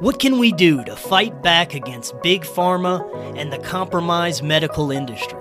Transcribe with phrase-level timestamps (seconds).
[0.00, 3.00] What can we do to fight back against big pharma
[3.38, 5.38] and the compromised medical industry?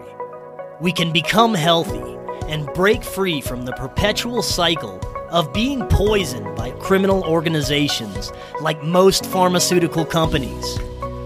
[0.79, 5.00] We can become healthy and break free from the perpetual cycle
[5.31, 8.31] of being poisoned by criminal organizations
[8.62, 10.78] like most pharmaceutical companies.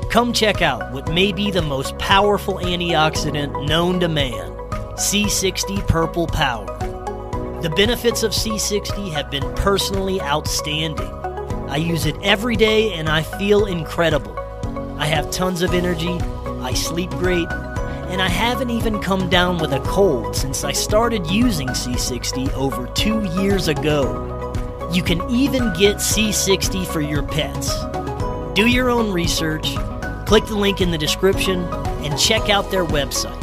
[0.09, 4.53] Come check out what may be the most powerful antioxidant known to man
[4.95, 6.65] C60 Purple Power.
[7.61, 11.16] The benefits of C60 have been personally outstanding.
[11.69, 14.37] I use it every day and I feel incredible.
[14.97, 16.17] I have tons of energy,
[16.61, 17.47] I sleep great,
[18.09, 22.87] and I haven't even come down with a cold since I started using C60 over
[22.87, 24.33] two years ago.
[24.93, 27.69] You can even get C60 for your pets.
[28.53, 29.75] Do your own research,
[30.25, 31.63] click the link in the description,
[32.03, 33.37] and check out their website.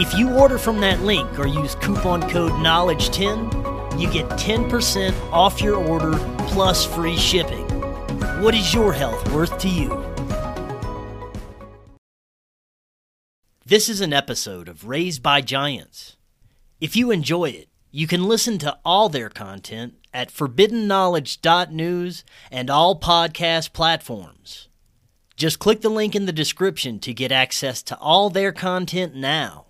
[0.00, 5.60] If you order from that link or use coupon code KNOWLEDGE10, you get 10% off
[5.60, 6.16] your order
[6.50, 7.64] plus free shipping.
[8.42, 10.04] What is your health worth to you?
[13.64, 16.16] This is an episode of Raised by Giants.
[16.80, 22.98] If you enjoy it, you can listen to all their content at forbiddenknowledge.news and all
[22.98, 24.68] podcast platforms.
[25.36, 29.66] Just click the link in the description to get access to all their content now.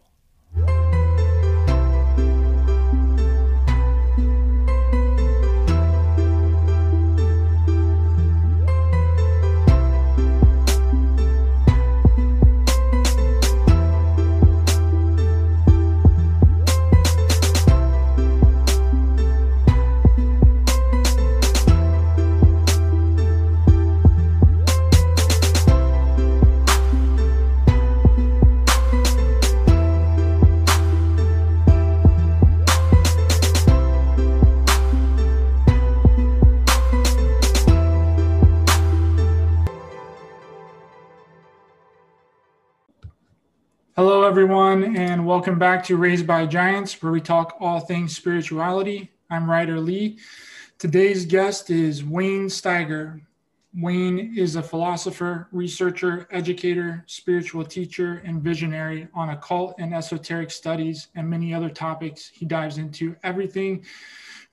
[44.03, 49.13] Hello, everyone, and welcome back to Raised by Giants, where we talk all things spirituality.
[49.29, 50.19] I'm Ryder Lee.
[50.79, 53.21] Today's guest is Wayne Steiger.
[53.75, 61.09] Wayne is a philosopher, researcher, educator, spiritual teacher, and visionary on occult and esoteric studies
[61.15, 62.31] and many other topics.
[62.33, 63.85] He dives into everything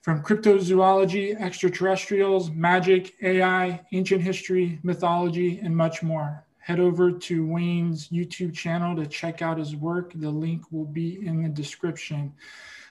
[0.02, 8.08] from cryptozoology, extraterrestrials, magic, AI, ancient history, mythology, and much more head over to Wayne's
[8.08, 10.12] YouTube channel to check out his work.
[10.14, 12.34] The link will be in the description.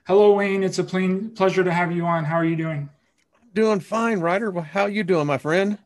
[0.08, 0.64] Hello, Wayne.
[0.64, 2.26] It's a plain pleasure to have you on.
[2.26, 2.90] How are you doing?
[3.54, 4.50] Doing fine, Ryder.
[4.50, 5.78] Well, how are you doing, my friend?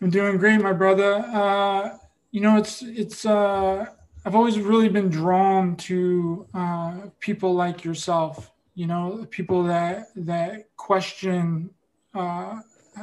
[0.00, 1.14] I'm doing great, my brother.
[1.14, 1.98] Uh,
[2.30, 3.26] you know, it's it's.
[3.26, 3.86] Uh,
[4.24, 8.52] I've always really been drawn to uh, people like yourself.
[8.76, 11.70] You know, people that that question,
[12.14, 12.60] uh,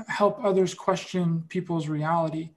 [0.07, 2.51] help others question people's reality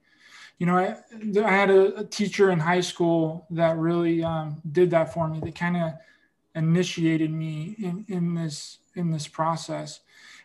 [0.59, 0.95] you know, I,
[1.41, 5.39] I had a, a, teacher in high school that really um, did that for me.
[5.39, 5.93] That kind of
[6.55, 10.01] initiated me in, in this in this process,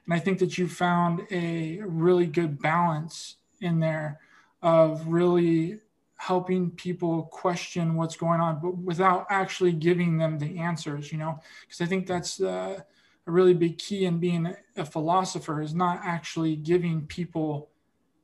[0.06, 4.20] and I think that you found a really good balance in there
[4.62, 5.78] of really
[6.16, 11.12] helping people question what's going on, but without actually giving them the answers.
[11.12, 12.80] You know, because I think that's uh,
[13.26, 17.68] a really big key in being a philosopher is not actually giving people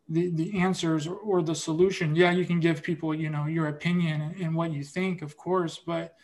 [0.08, 2.14] the the answers or, or, the solution.
[2.14, 5.80] Yeah you can give people you know your opinion and, what you think of course
[5.84, 6.14] but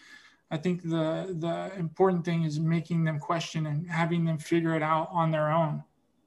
[0.50, 4.82] i think the the important thing is making them question and having them figure it
[4.82, 5.82] out on their own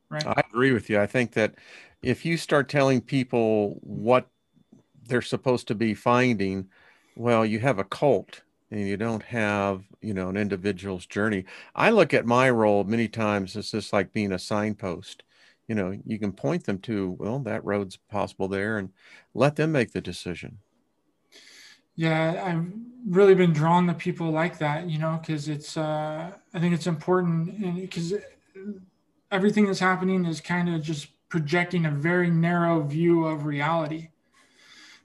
[0.10, 0.26] right?
[0.26, 1.00] I agree with you.
[1.00, 1.56] I think that
[2.02, 4.28] if you start telling people what
[5.08, 6.70] they're supposed to be finding
[7.16, 8.42] well you have a cult
[8.72, 11.46] and you don't have you know an individual's journey.
[11.76, 15.24] I look at my role many times as just like being a signpost
[15.68, 18.90] you know you can point them to well that road's possible there and
[19.34, 20.60] let them make the decision.
[21.96, 22.66] Yeah i've
[23.08, 26.88] really been drawn to people like that you know because it's uh i think it's
[26.88, 28.14] important because
[29.32, 34.10] everything that's happening is kind of just projecting a very narrow view of reality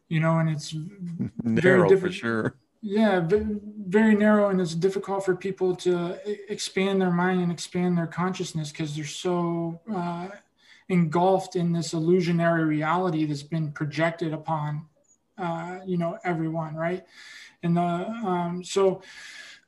[0.09, 0.75] you know and it's
[1.43, 2.55] narrow very for sure.
[2.81, 6.19] Yeah very narrow and it's difficult for people to
[6.51, 10.29] expand their mind and expand their consciousness because they're so uh,
[10.89, 14.87] engulfed in this illusionary reality that's been projected upon
[15.39, 17.05] uh, you know everyone right?
[17.63, 19.03] And the um, so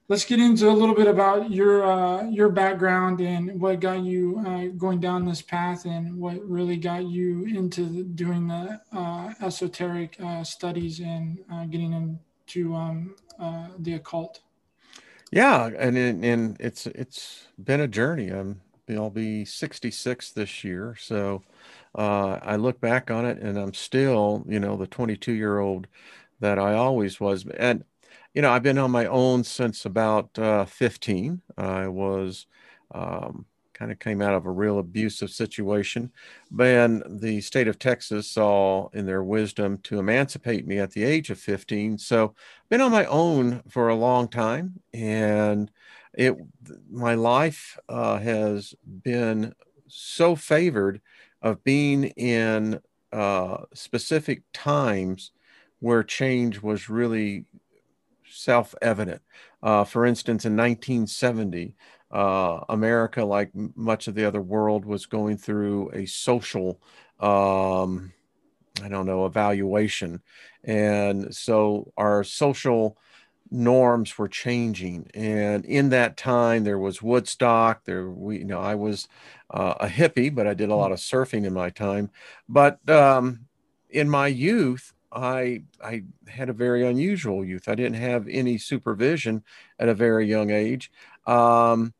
[0.08, 4.43] let's get into a little bit about your uh, your background and what got you
[4.46, 10.17] uh, going down this path and what really got you into doing the uh, esoteric
[10.20, 14.40] uh, studies and uh, getting into um, uh, the occult.
[15.31, 18.31] Yeah and and it's it's been a journey.
[18.32, 18.61] Um
[18.97, 20.97] I'll be 66 this year.
[20.99, 21.43] So
[21.95, 25.87] uh, I look back on it and I'm still, you know, the 22 year old
[26.41, 27.47] that I always was.
[27.57, 27.85] And,
[28.35, 31.43] you know, I've been on my own since about uh, 15.
[31.57, 32.47] I was
[32.95, 36.13] um, kind of came out of a real abusive situation.
[36.51, 41.31] Then the state of Texas saw in their wisdom to emancipate me at the age
[41.31, 41.99] of 15.
[41.99, 44.81] So, I've been on my own for a long time.
[44.93, 45.71] And
[46.15, 46.37] it,
[46.91, 49.55] my life uh, has been
[49.87, 51.01] so favored
[51.43, 52.81] of being in
[53.12, 55.33] uh, specific times
[55.81, 57.45] where change was really
[58.29, 59.23] self evident.
[59.62, 61.75] Uh, for instance, in 1970,
[62.11, 66.81] uh, America, like much of the other world, was going through a social,
[67.21, 68.13] um,
[68.83, 70.21] I don't know, evaluation.
[70.65, 72.97] And so our social
[73.50, 78.75] norms were changing and in that time there was woodstock there we you know i
[78.75, 79.08] was
[79.50, 82.11] uh, a hippie but i did a lot of surfing in my time
[82.49, 83.41] but um,
[83.91, 87.69] in my youth i i had a very unusual youth.
[87.69, 89.43] I didn't have any supervision
[89.79, 90.91] at a very young age.
[91.26, 91.94] Um,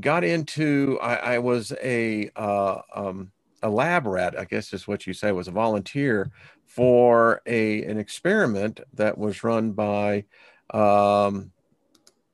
[0.00, 3.32] got into i, I was a uh, um,
[3.62, 5.32] a lab rat i guess is what you say.
[5.32, 6.30] Was a volunteer
[6.66, 10.24] for a an experiment that was run by
[10.70, 11.50] um,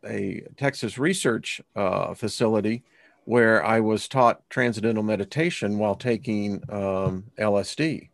[0.04, 2.84] a Texas research uh, facility
[3.24, 8.08] where I was taught transcendental meditation while taking um, LSD.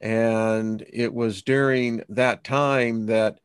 [0.00, 3.40] And it was during that time that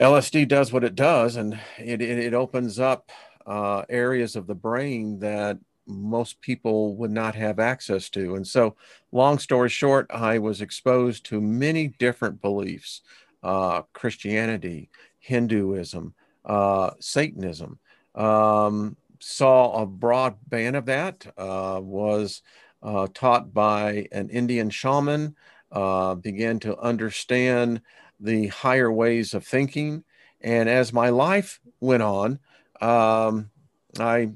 [0.00, 3.12] LSD does what it does, and it, it, it opens up
[3.46, 8.34] uh, areas of the brain that most people would not have access to.
[8.34, 8.76] And so,
[9.10, 13.02] long story short, I was exposed to many different beliefs
[13.42, 17.78] uh, Christianity, Hinduism, uh, Satanism.
[18.14, 22.42] Um, saw a broad band of that, uh, was
[22.82, 25.36] uh, taught by an Indian shaman,
[25.70, 27.80] uh, began to understand
[28.20, 30.04] the higher ways of thinking.
[30.40, 32.40] And as my life went on,
[32.80, 33.50] um,
[33.98, 34.32] I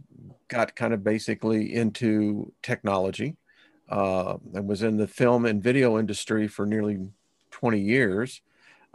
[0.48, 3.36] got kind of basically into technology.
[3.88, 6.98] Uh, I was in the film and video industry for nearly
[7.50, 8.40] 20 years.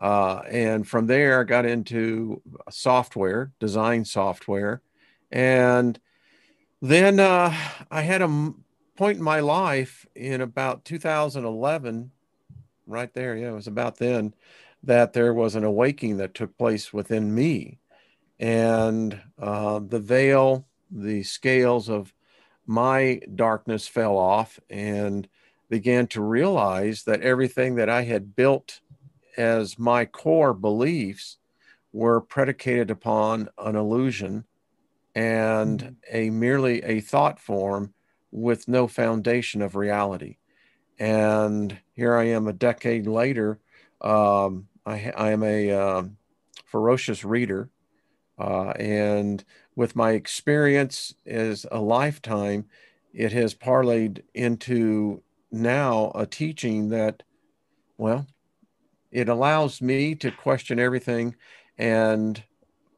[0.02, 4.82] Uh, and from there, I got into software, design software.
[5.32, 6.00] And
[6.82, 7.56] then uh,
[7.92, 8.54] I had a
[8.98, 12.12] point in my life in about 2011,
[12.88, 13.36] right there.
[13.38, 14.34] Yeah, it was about then
[14.84, 17.78] that there was an awakening that took place within me.
[18.40, 22.12] And uh, the veil, the scales of
[22.66, 25.28] my darkness fell off and
[25.70, 28.82] began to realize that everything that I had built
[29.38, 31.38] as my core beliefs
[31.94, 34.46] were predicated upon an illusion
[35.16, 35.94] and mm-hmm.
[36.12, 37.94] a merely a thought form
[38.32, 40.38] with no foundation of reality.
[41.00, 43.60] And here I am a decade later.
[44.00, 46.04] Um, I, I, am a uh,
[46.66, 47.70] ferocious reader.
[48.40, 49.44] Uh, and
[49.76, 52.66] with my experience as a lifetime,
[53.14, 57.24] it has parlayed into now a teaching that,
[57.98, 58.26] well,
[59.12, 61.36] it allows me to question everything
[61.78, 62.44] and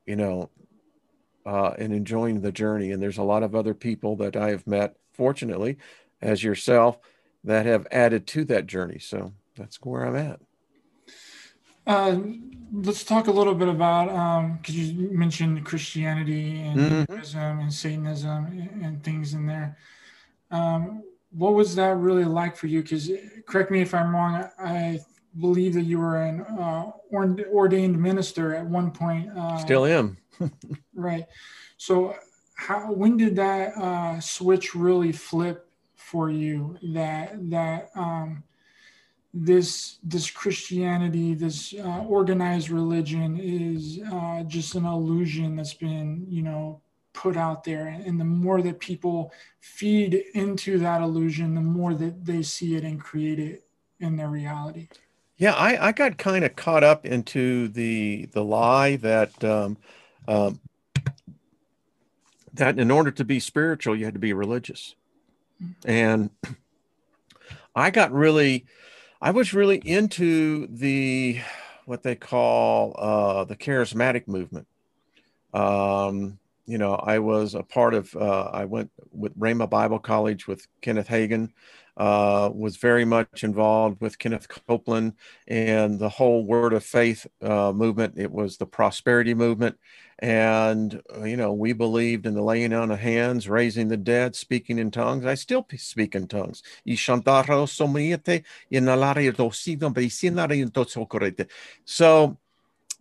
[0.05, 0.49] you know
[1.45, 2.91] uh, and enjoying the journey.
[2.91, 5.77] And there's a lot of other people that i have met fortunately
[6.21, 6.97] as yourself
[7.43, 8.99] that have added to that journey.
[8.99, 10.39] So that's where i'm at.
[11.85, 12.19] Uh,
[12.71, 17.37] let's talk a little bit about because um, you mentioned christianity and mm-hmm.
[17.37, 19.77] and satanism and, and, things in there.
[20.49, 22.81] Um, what was that really like for you?
[22.81, 23.11] Because
[23.45, 24.97] correct me if i'm wrong i
[25.39, 29.29] believe that you were an uh, ordained minister at one point.
[29.35, 30.17] Uh, Still am.
[30.95, 31.25] right.
[31.77, 32.15] So,
[32.55, 36.77] how when did that uh, switch really flip for you?
[36.93, 38.43] That that um,
[39.33, 46.43] this this Christianity, this uh, organized religion, is uh, just an illusion that's been you
[46.43, 46.81] know
[47.13, 52.25] put out there and the more that people feed into that illusion the more that
[52.25, 53.63] they see it and create it
[53.99, 54.87] in their reality
[55.37, 59.77] yeah, I, I got kind of caught up into the the lie that um,
[60.27, 60.59] um,
[62.53, 64.95] that in order to be spiritual, you had to be religious,
[65.85, 66.29] and
[67.75, 68.65] I got really,
[69.21, 71.39] I was really into the
[71.85, 74.67] what they call uh, the charismatic movement.
[75.53, 80.47] Um, you know, I was a part of, uh, I went with Rhema Bible College
[80.47, 81.51] with Kenneth Hagin,
[81.97, 85.13] uh, was very much involved with Kenneth Copeland
[85.47, 88.15] and the whole Word of Faith uh, movement.
[88.17, 89.77] It was the prosperity movement.
[90.19, 94.35] And, uh, you know, we believed in the laying on of hands, raising the dead,
[94.35, 95.25] speaking in tongues.
[95.25, 96.63] I still speak in tongues.
[101.85, 102.37] So,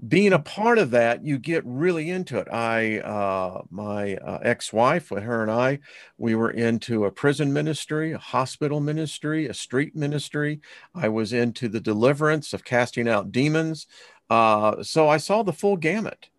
[0.08, 2.48] being a part of that, you get really into it.
[2.52, 5.78] I, uh, my uh, ex-wife, with her and I,
[6.18, 10.60] we were into a prison ministry, a hospital ministry, a street ministry.
[10.94, 13.86] I was into the deliverance of casting out demons.
[14.28, 16.30] Uh, so I saw the full gamut.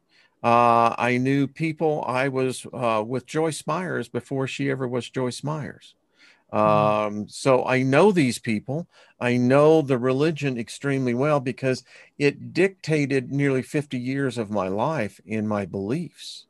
[0.44, 2.04] Uh, I knew people.
[2.06, 5.96] I was uh, with Joyce Meyers before she ever was Joyce Meyers.
[6.54, 7.18] Mm-hmm.
[7.18, 8.88] Um, so I know these people.
[9.20, 11.84] I know the religion extremely well because
[12.20, 16.46] it dictated nearly 50 years of my life in my beliefs.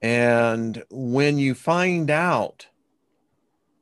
[0.00, 2.68] And when you find out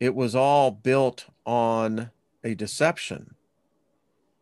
[0.01, 2.11] it was all built on
[2.43, 3.35] a deception,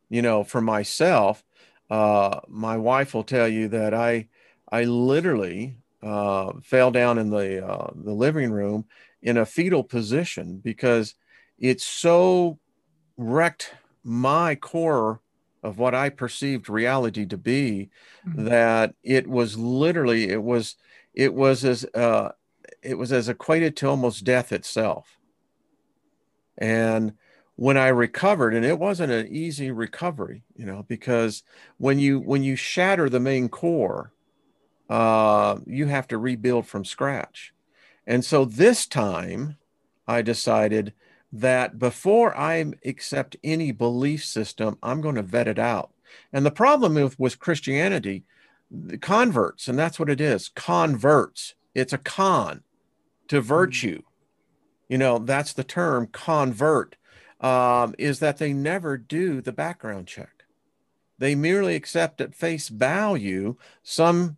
[0.09, 1.43] you know, for myself,
[1.90, 4.28] uh, my wife will tell you that I,
[4.71, 8.85] I literally uh, fell down in the uh, the living room
[9.26, 11.16] in a fetal position because
[11.59, 12.59] it so
[13.16, 15.21] wrecked my core
[15.64, 17.90] of what I perceived reality to be
[18.25, 18.45] mm-hmm.
[18.45, 20.76] that it was literally it was
[21.12, 22.30] it was as uh,
[22.83, 25.18] it was as equated to almost death itself.
[26.56, 27.14] And
[27.56, 31.42] when I recovered, and it wasn't an easy recovery, you know, because
[31.78, 34.12] when you when you shatter the main core,
[34.88, 37.52] uh, you have to rebuild from scratch.
[38.06, 39.56] And so this time
[40.06, 40.92] I decided
[41.32, 45.90] that before I accept any belief system, I'm going to vet it out.
[46.32, 48.25] And the problem with, with Christianity,
[48.70, 51.54] the converts, and that's what it is converts.
[51.75, 52.62] It's a con
[53.28, 53.46] to mm-hmm.
[53.46, 54.02] virtue.
[54.88, 56.96] You know, that's the term convert,
[57.40, 60.44] um, is that they never do the background check.
[61.18, 64.36] They merely accept at face value some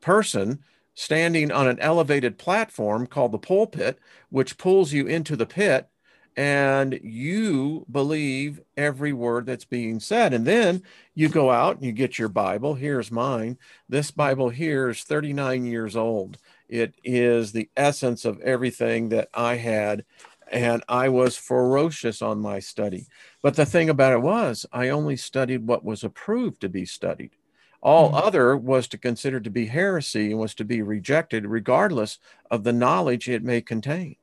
[0.00, 0.60] person
[0.98, 4.00] standing on an elevated platform called the pulpit,
[4.30, 5.88] which pulls you into the pit,
[6.36, 10.34] and you believe every word that's being said.
[10.34, 10.82] And then
[11.14, 12.74] you go out and you get your Bible.
[12.74, 13.58] Here's mine.
[13.88, 16.36] This Bible here is 39 years old.
[16.68, 20.04] It is the essence of everything that I had.
[20.50, 23.06] And I was ferocious on my study.
[23.40, 27.37] But the thing about it was, I only studied what was approved to be studied.
[27.80, 28.26] All mm-hmm.
[28.26, 32.18] other was to consider to be heresy and was to be rejected, regardless
[32.50, 34.16] of the knowledge it may contain.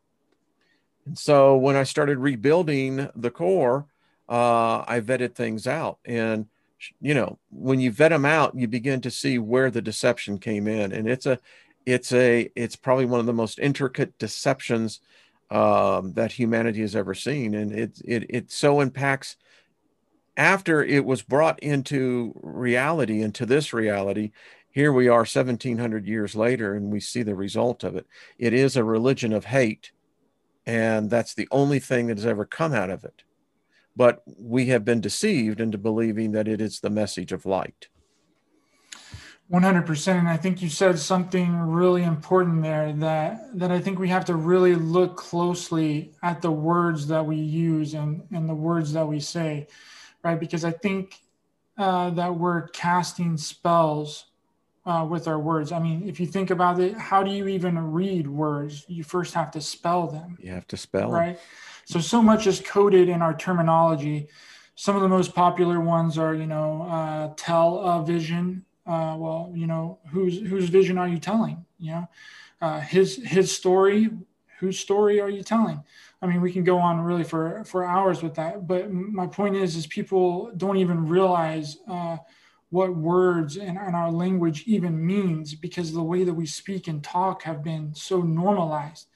[1.05, 3.85] And so when I started rebuilding the core,
[4.27, 6.00] uh, I vetted things out.
[6.03, 6.47] And,
[7.00, 10.67] you know, when you vet them out, you begin to see where the deception came
[10.67, 10.91] in.
[10.91, 11.39] And it's a,
[11.85, 15.00] it's a, it's probably one of the most intricate deceptions
[15.51, 17.53] um, that humanity has ever seen.
[17.53, 19.38] And it, it, it so impacts
[20.38, 24.32] after it was brought into reality, into this reality,
[24.70, 28.06] here we are 1700 years later, and we see the result of it.
[28.38, 29.92] It is a religion of hate,
[30.65, 33.24] and that's the only thing that has ever come out of it.
[33.96, 37.88] But we have been deceived into believing that it is the message of light.
[39.51, 44.10] 100% and i think you said something really important there that that i think we
[44.10, 48.92] have to really look closely at the words that we use and and the words
[48.92, 49.68] that we say
[50.25, 50.39] right?
[50.39, 51.22] Because I think
[51.77, 54.25] uh, that we're casting spells
[54.86, 55.72] uh, with our words.
[55.72, 58.86] I mean, if you think about it, how do you even read words?
[58.88, 60.38] You first have to spell them.
[60.41, 61.39] You have to spell, right?
[61.86, 64.27] So so much is coded in our terminology.
[64.74, 68.65] Some of the most popular ones are, you know, uh, tell a vision.
[68.88, 71.65] Uh, well, you know, whose whose vision are you telling?
[71.79, 72.10] You know,
[72.62, 74.10] uh, his his story.
[74.60, 75.84] Whose story are you telling?
[76.25, 78.65] I mean, we can go on really for for hours with that.
[78.65, 82.17] But my point is, is people don't even realize uh,
[82.72, 87.03] what words and, and our language even means because the way that we speak and
[87.03, 89.08] talk have been so normalized.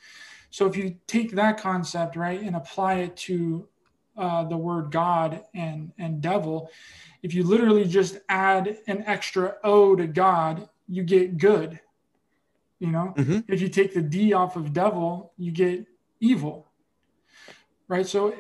[0.51, 3.67] So if you take that concept right and apply it to
[4.15, 6.69] uh, the word God and and devil,
[7.23, 11.79] if you literally just add an extra O to God, you get good.
[12.77, 13.39] You know, mm-hmm.
[13.51, 15.87] if you take the D off of devil, you get
[16.19, 16.68] evil
[17.89, 18.07] right?
[18.07, 18.33] So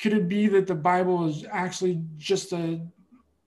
[0.00, 2.80] could it be that the Bible is actually just a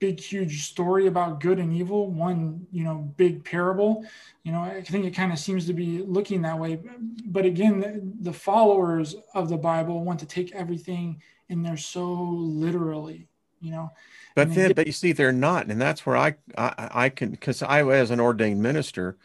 [0.00, 4.04] big, huge story about good and evil, one, you know, big parable?
[4.42, 6.80] You know, I think it kind of seems to be looking that way.
[7.26, 12.12] But again, the, the followers of the Bible want to take everything in there so
[12.12, 13.28] literally,
[13.60, 13.92] you know.
[14.34, 17.30] But then, get- but you see, they're not, and that's where I, I, I can,
[17.30, 19.16] because I, as an ordained minister,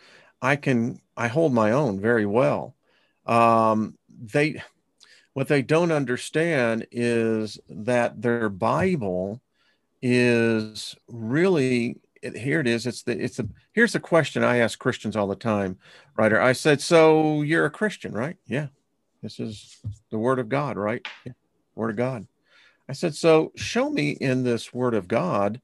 [0.41, 2.75] I can I hold my own very well.
[3.25, 4.62] Um, they
[5.38, 9.39] what they don't understand is that their Bible
[10.01, 12.88] is really here it is.
[12.88, 15.77] It's the it's the here's the question I ask Christians all the time,
[16.17, 16.41] Ryder.
[16.41, 18.36] I said, so you're a Christian, right?
[18.48, 18.70] Yeah.
[19.22, 19.77] This is
[20.10, 21.08] the word of God, right?
[21.24, 21.34] Yeah.
[21.75, 22.25] Word of God.
[22.89, 25.62] I said, so show me in this word of God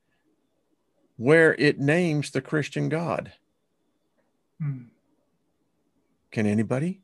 [1.18, 3.34] where it names the Christian God.
[4.62, 4.84] Hmm.
[6.30, 7.02] Can anybody?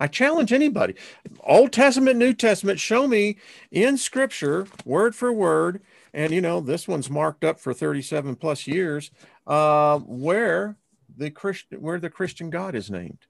[0.00, 0.94] I challenge anybody.
[1.40, 3.36] Old Testament, New Testament, show me
[3.70, 5.80] in scripture, word for word,
[6.12, 9.10] and you know, this one's marked up for 37 plus years,
[9.46, 10.76] uh, where
[11.16, 13.26] the Christian where the Christian God is named.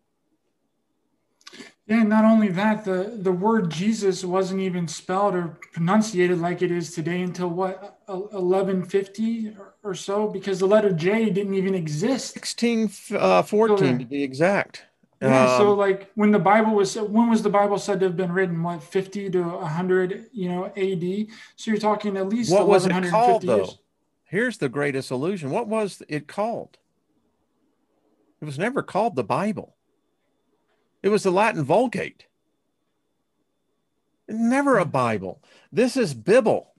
[1.86, 6.70] Yeah, not only that, the, the word Jesus wasn't even spelled or pronunciated like it
[6.70, 12.36] is today until what, 1150 or so, because the letter J didn't even exist.
[12.36, 14.86] 1614 uh, to be exact.
[15.24, 18.16] Yeah, um, so like when the Bible was, when was the Bible said to have
[18.16, 18.62] been written?
[18.62, 21.26] What, 50 to 100, you know, AD?
[21.56, 23.68] So you're talking at least what was it called, years.
[23.68, 23.72] though?
[24.24, 25.50] Here's the greatest illusion.
[25.50, 26.76] What was it called?
[28.40, 29.76] It was never called the Bible.
[31.02, 32.26] It was the Latin Vulgate.
[34.28, 35.42] Never a Bible.
[35.72, 36.72] This is Bibble.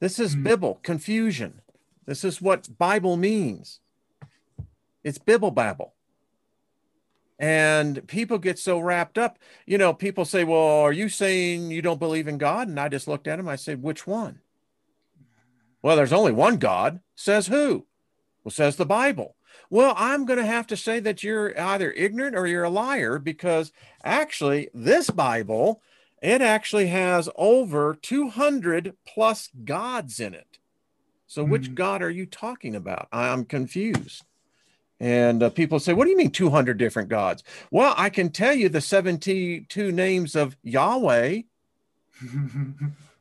[0.00, 0.44] This is mm-hmm.
[0.44, 1.60] Bible confusion.
[2.06, 3.80] This is what Bible means.
[5.04, 5.94] It's Bibble babble.
[7.38, 9.38] And people get so wrapped up.
[9.64, 12.68] You know, people say, Well, are you saying you don't believe in God?
[12.68, 13.48] And I just looked at him.
[13.48, 14.40] I said, Which one?
[15.82, 17.00] Well, there's only one God.
[17.14, 17.86] Says who?
[18.42, 19.36] Well, says the Bible.
[19.70, 23.18] Well, I'm going to have to say that you're either ignorant or you're a liar
[23.18, 25.82] because actually, this Bible,
[26.22, 30.58] it actually has over 200 plus gods in it.
[31.26, 31.52] So, mm-hmm.
[31.52, 31.74] which hmm.
[31.74, 33.08] God are you talking about?
[33.12, 34.24] I'm confused.
[35.00, 37.42] And uh, people say, What do you mean 200 different gods?
[37.70, 41.42] Well, I can tell you the 72 names of Yahweh.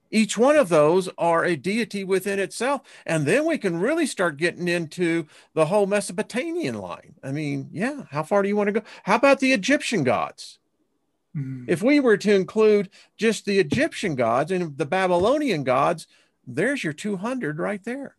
[0.10, 2.82] Each one of those are a deity within itself.
[3.06, 7.16] And then we can really start getting into the whole Mesopotamian line.
[7.24, 8.82] I mean, yeah, how far do you want to go?
[9.04, 10.60] How about the Egyptian gods?
[11.36, 11.66] Mm-hmm.
[11.68, 16.08] If we were to include just the Egyptian gods and the Babylonian gods,
[16.48, 18.16] there's your 200 right there.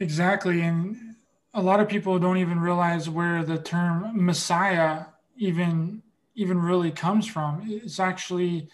[0.00, 0.60] Exactly.
[0.62, 1.09] And
[1.54, 5.04] a lot of people don't even realize where the term Messiah
[5.36, 6.02] even
[6.34, 7.62] even really comes from.
[7.68, 8.68] It's actually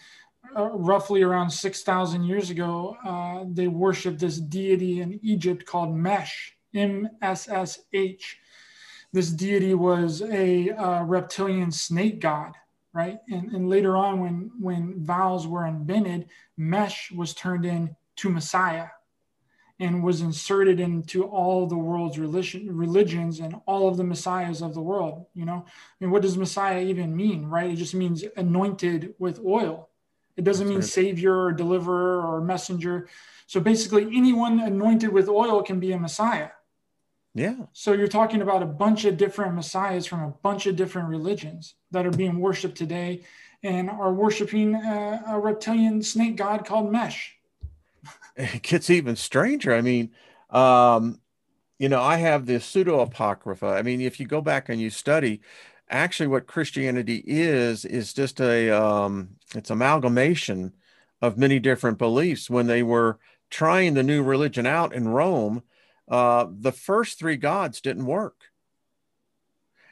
[0.56, 6.54] uh, roughly around 6,000 years ago, uh, they worshiped this deity in Egypt called Mesh,
[6.74, 8.38] M S S H.
[9.12, 12.52] This deity was a uh, reptilian snake god,
[12.92, 13.18] right?
[13.28, 18.88] And, and later on, when, when vowels were invented, Mesh was turned into Messiah
[19.78, 24.74] and was inserted into all the world's religion, religions and all of the messiahs of
[24.74, 25.26] the world.
[25.34, 27.70] You know, I mean, what does Messiah even mean, right?
[27.70, 29.90] It just means anointed with oil
[30.36, 33.08] it doesn't mean savior or deliverer or messenger.
[33.46, 36.50] So basically, anyone anointed with oil can be a Messiah.
[37.34, 37.56] Yeah.
[37.72, 41.74] So you're talking about a bunch of different messiahs from a bunch of different religions
[41.90, 43.24] that are being worshipped today
[43.62, 47.35] and are worshiping a, a reptilian snake god called Mesh.
[48.36, 49.74] It gets even stranger.
[49.74, 50.10] I mean,
[50.50, 51.20] um,
[51.78, 53.66] you know, I have the pseudo apocrypha.
[53.66, 55.40] I mean, if you go back and you study,
[55.88, 60.72] actually what Christianity is is just a um, it's amalgamation
[61.22, 62.50] of many different beliefs.
[62.50, 63.18] When they were
[63.50, 65.62] trying the new religion out in Rome,
[66.08, 68.36] uh, the first three gods didn't work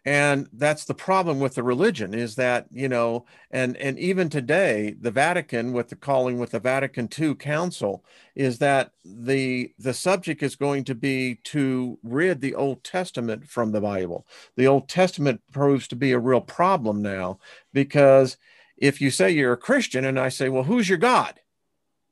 [0.05, 4.95] and that's the problem with the religion is that you know and and even today
[5.01, 10.43] the vatican with the calling with the vatican ii council is that the the subject
[10.43, 15.41] is going to be to rid the old testament from the bible the old testament
[15.53, 17.39] proves to be a real problem now
[17.73, 18.37] because
[18.77, 21.41] if you say you're a christian and i say well who's your god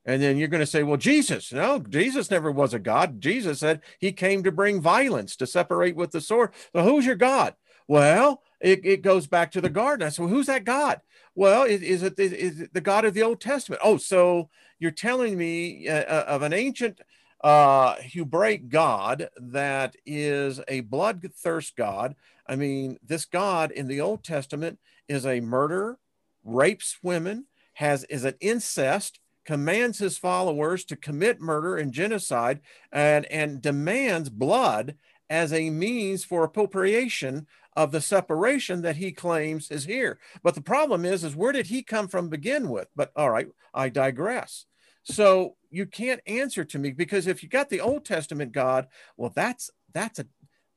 [0.05, 3.21] and then you're going to say, well, Jesus, no, Jesus never was a God.
[3.21, 6.51] Jesus said he came to bring violence, to separate with the sword.
[6.73, 7.55] So who's your God?
[7.89, 10.07] Well, it, it goes back to the garden.
[10.07, 11.01] I said, well, who's that God?
[11.35, 13.81] Well, is, is, it, is it the God of the Old Testament?
[13.85, 17.01] Oh, so you're telling me uh, uh of an ancient
[17.43, 22.15] uh, Hebraic God that is a bloodthirst God.
[22.47, 25.99] I mean, this God in the Old Testament is a murderer,
[26.45, 32.61] rapes women, has is an incest, commands his followers to commit murder and genocide,
[32.93, 34.97] and and demands blood
[35.33, 40.19] as a means for appropriation of the separation that he claims is here.
[40.43, 42.89] But the problem is, is where did he come from begin with?
[42.95, 44.67] But all right, I digress.
[45.05, 49.33] So you can't answer to me because if you got the Old Testament God, well,
[49.35, 50.27] that's that's a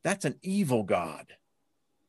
[0.05, 1.33] that's an evil God.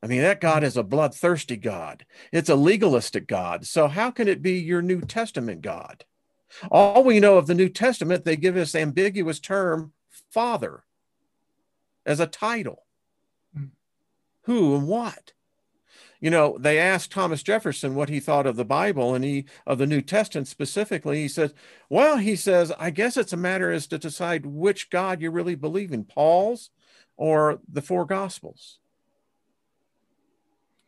[0.01, 2.05] I mean, that God is a bloodthirsty God.
[2.31, 3.67] It's a legalistic God.
[3.67, 6.05] So, how can it be your New Testament God?
[6.71, 9.91] All we know of the New Testament, they give us ambiguous term
[10.31, 10.85] Father
[12.07, 12.85] as a title.
[13.55, 13.65] Hmm.
[14.43, 15.33] Who and what?
[16.19, 19.77] You know, they asked Thomas Jefferson what he thought of the Bible and he of
[19.77, 21.21] the New Testament specifically.
[21.21, 21.53] He says,
[21.89, 25.53] Well, he says, I guess it's a matter as to decide which God you really
[25.53, 26.71] believe in, Paul's
[27.17, 28.79] or the four gospels.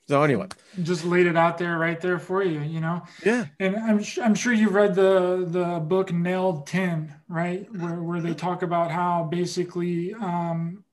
[0.07, 0.47] So anyway,
[0.81, 3.03] just laid it out there, right there for you, you know.
[3.23, 3.45] Yeah.
[3.59, 8.33] And I'm I'm sure you've read the the book Nailed Ten, right, where where they
[8.33, 10.83] talk about how basically um,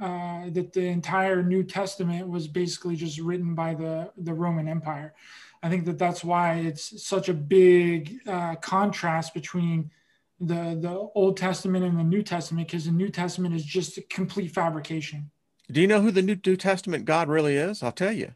[0.00, 5.14] uh, that the entire New Testament was basically just written by the the Roman Empire.
[5.62, 9.90] I think that that's why it's such a big uh, contrast between
[10.40, 14.02] the the Old Testament and the New Testament, because the New Testament is just a
[14.02, 15.30] complete fabrication.
[15.70, 17.82] Do you know who the New, New Testament God really is?
[17.82, 18.32] I'll tell you.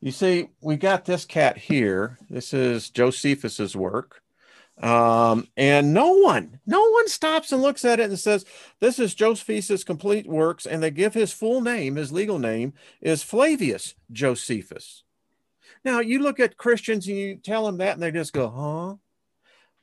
[0.00, 2.18] You see, we got this cat here.
[2.28, 4.23] This is Josephus's work.
[4.82, 8.44] Um, and no one, no one stops and looks at it and says,
[8.80, 10.66] This is Josephus's complete works.
[10.66, 15.04] And they give his full name, his legal name is Flavius Josephus.
[15.84, 18.96] Now, you look at Christians and you tell them that, and they just go, Huh?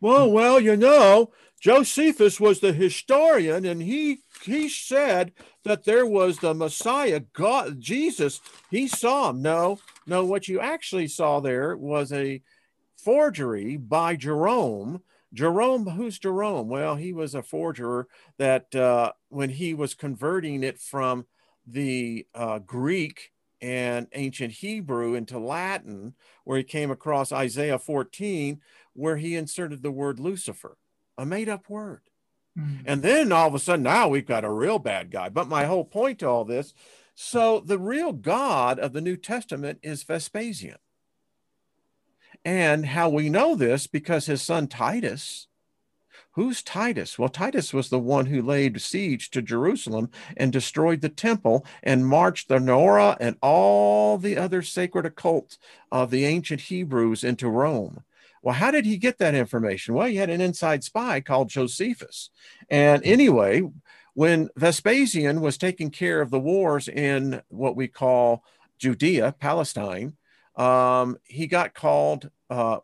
[0.02, 5.32] Well, well, you know, Josephus was the historian, and he he said
[5.64, 8.42] that there was the Messiah, God, Jesus.
[8.72, 9.44] He saw him.
[9.44, 9.78] No,
[10.08, 12.42] no, what you actually saw there was a
[13.04, 15.02] forgery by Jerome.
[15.34, 16.68] Jerome, who's Jerome?
[16.68, 21.26] Well, he was a forger that uh, when he was converting it from
[21.66, 28.60] the uh, Greek and ancient Hebrew into Latin, where he came across Isaiah 14,
[28.94, 30.78] where he inserted the word Lucifer,
[31.18, 32.02] a made up word.
[32.58, 32.84] Mm-hmm.
[32.86, 35.30] And then all of a sudden, now we've got a real bad guy.
[35.30, 36.74] But my whole point to all this
[37.24, 40.78] so the real God of the New Testament is Vespasian.
[42.44, 45.48] And how we know this because his son Titus,
[46.32, 47.20] who's Titus?
[47.20, 52.08] Well, Titus was the one who laid siege to Jerusalem and destroyed the temple and
[52.08, 55.58] marched the Menorah and all the other sacred occult
[55.92, 58.04] of the ancient Hebrews into Rome.
[58.42, 59.94] Well, how did he get that information?
[59.94, 62.30] Well, he had an inside spy called Josephus.
[62.70, 63.10] And hmm.
[63.10, 63.62] anyway,
[64.14, 68.44] when Vespasian was taking care of the wars in what we call
[68.80, 70.18] Judea, Palestine,
[70.56, 72.30] um, he got called.
[72.50, 72.80] Uh,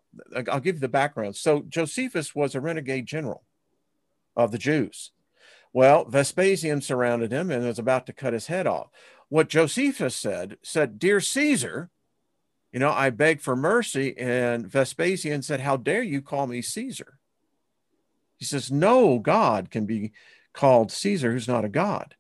[0.50, 1.36] I'll give you the background.
[1.36, 3.44] So Josephus was a renegade general
[4.36, 5.12] of the Jews.
[5.74, 8.90] Well, Vespasian surrounded him and was about to cut his head off.
[9.30, 11.90] What Josephus said said, "Dear Caesar,
[12.72, 17.20] you know, I beg for mercy." And Vespasian said, "How dare you call me Caesar?"
[18.38, 20.14] He says, "No God can be
[20.58, 22.16] called Caesar, who's not a god.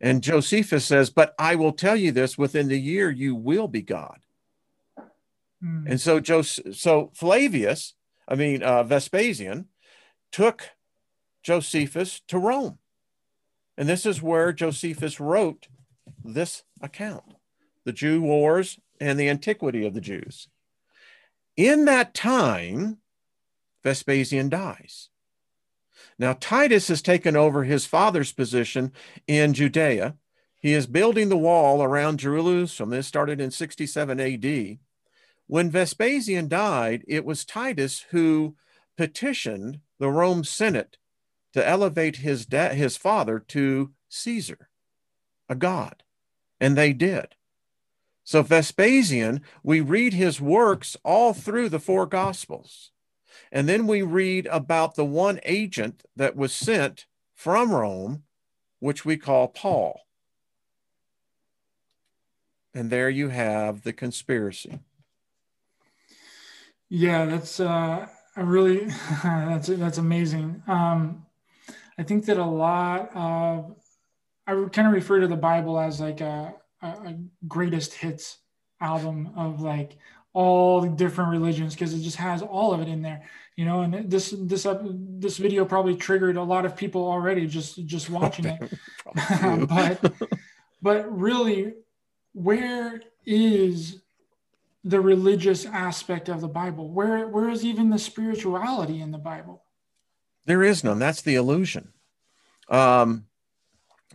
[0.00, 3.82] And Josephus says, But I will tell you this within the year you will be
[3.82, 4.18] God.
[5.62, 5.90] Mm.
[5.90, 7.94] And so, Jos- so Flavius,
[8.28, 9.66] I mean, uh, Vespasian,
[10.32, 10.70] took
[11.42, 12.78] Josephus to Rome.
[13.78, 15.68] And this is where Josephus wrote
[16.24, 17.24] this account
[17.84, 20.48] the Jew wars and the antiquity of the Jews.
[21.56, 22.98] In that time,
[23.84, 25.08] Vespasian dies.
[26.18, 28.92] Now, Titus has taken over his father's position
[29.26, 30.16] in Judea.
[30.60, 32.90] He is building the wall around Jerusalem.
[32.90, 34.78] This started in 67 AD.
[35.46, 38.56] When Vespasian died, it was Titus who
[38.96, 40.96] petitioned the Rome Senate
[41.52, 44.68] to elevate his, his father to Caesar,
[45.48, 46.02] a god.
[46.60, 47.36] And they did.
[48.24, 52.90] So, Vespasian, we read his works all through the four gospels.
[53.52, 58.24] And then we read about the one agent that was sent from Rome,
[58.80, 60.00] which we call Paul.
[62.74, 64.80] And there you have the conspiracy.
[66.88, 68.86] Yeah, that's uh, I really
[69.22, 70.62] that's that's amazing.
[70.66, 71.26] Um,
[71.98, 73.76] I think that a lot of
[74.46, 77.14] I kind of refer to the Bible as like a, a
[77.48, 78.38] greatest hits
[78.80, 79.96] album of like
[80.32, 83.22] all the different religions because it just has all of it in there
[83.56, 87.46] you know and this this up this video probably triggered a lot of people already
[87.46, 88.72] just just watching it
[89.66, 90.12] but
[90.82, 91.72] but really
[92.34, 94.02] where is
[94.86, 96.88] the religious aspect of the bible?
[96.90, 99.64] Where where is even the spirituality in the bible?
[100.44, 100.98] There is none.
[100.98, 101.92] That's the illusion.
[102.68, 103.26] Um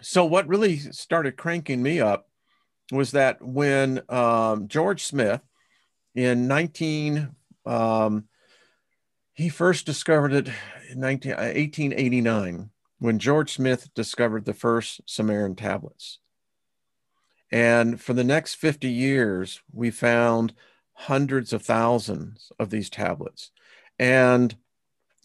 [0.01, 2.27] so what really started cranking me up
[2.91, 5.41] was that when um, george smith
[6.15, 8.25] in 19 um,
[9.33, 10.49] he first discovered it
[10.89, 12.63] in 19, 1889 uh,
[12.99, 16.19] when george smith discovered the first sumerian tablets
[17.51, 20.53] And for the next 50 years, we found
[20.93, 23.51] hundreds of thousands of these tablets.
[23.99, 24.55] And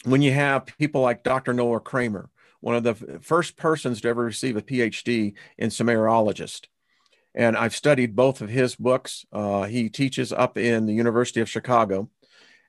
[0.05, 1.53] when you have people like Dr.
[1.53, 6.67] Noah Kramer, one of the first persons to ever receive a PhD in Sumerologist,
[7.35, 9.27] and I've studied both of his books.
[9.31, 12.09] Uh, he teaches up in the University of Chicago.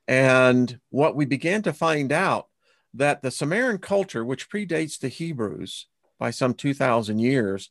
[0.06, 2.48] And what we began to find out
[2.92, 5.86] that the Sumerian culture, which predates the Hebrews
[6.18, 7.70] by some 2,000 years,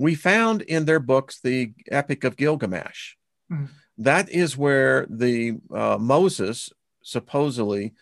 [0.00, 3.16] we found in their books the Epic of Gilgamesh.
[3.52, 3.66] Mm-hmm.
[3.98, 6.70] That is where the uh, Moses
[7.02, 7.92] supposedly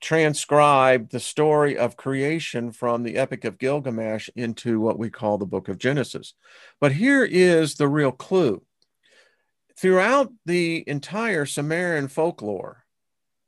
[0.00, 5.46] transcribed the story of creation from the Epic of Gilgamesh into what we call the
[5.46, 6.34] book of Genesis.
[6.80, 8.62] But here is the real clue.
[9.78, 12.84] Throughout the entire Sumerian folklore,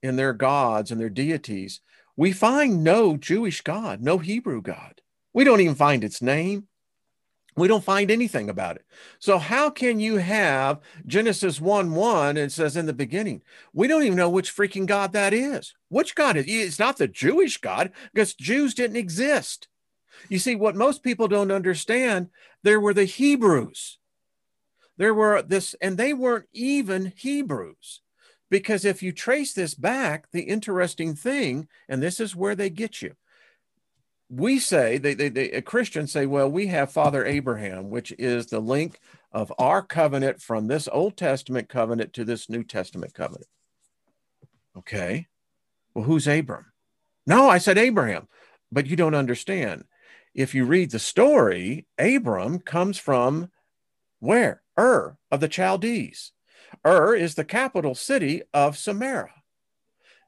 [0.01, 1.81] in their gods and their deities,
[2.17, 5.01] we find no Jewish God, no Hebrew God.
[5.33, 6.69] We don't even find its name.
[7.57, 8.85] We don't find anything about it.
[9.21, 12.37] So, how can you have Genesis 1 1?
[12.37, 15.75] It says in the beginning, we don't even know which freaking God that is.
[15.89, 19.69] Which God is it's not the Jewish God because Jews didn't exist.
[20.29, 22.31] You see, what most people don't understand,
[22.63, 23.99] there were the Hebrews.
[24.97, 28.01] There were this, and they weren't even Hebrews.
[28.51, 33.03] Because if you trace this back, the interesting thing, and this is where they get
[33.03, 33.15] you,
[34.29, 38.47] we say they, they, they uh, Christians say, well, we have Father Abraham, which is
[38.47, 38.99] the link
[39.33, 43.49] of our covenant from this Old Testament covenant to this New Testament covenant.
[44.77, 45.27] Okay.
[45.95, 46.67] Well, who's Abram?
[47.27, 48.29] No, I said Abraham,
[48.71, 49.85] but you don't understand.
[50.35, 53.51] If you read the story, Abram comes from
[54.19, 54.63] where?
[54.79, 56.33] Ur of the Chaldees.
[56.85, 59.29] Ur is the capital city of Sumeria.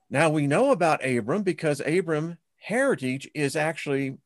[0.08, 4.18] Now we know about Abram because Abram heritage is actually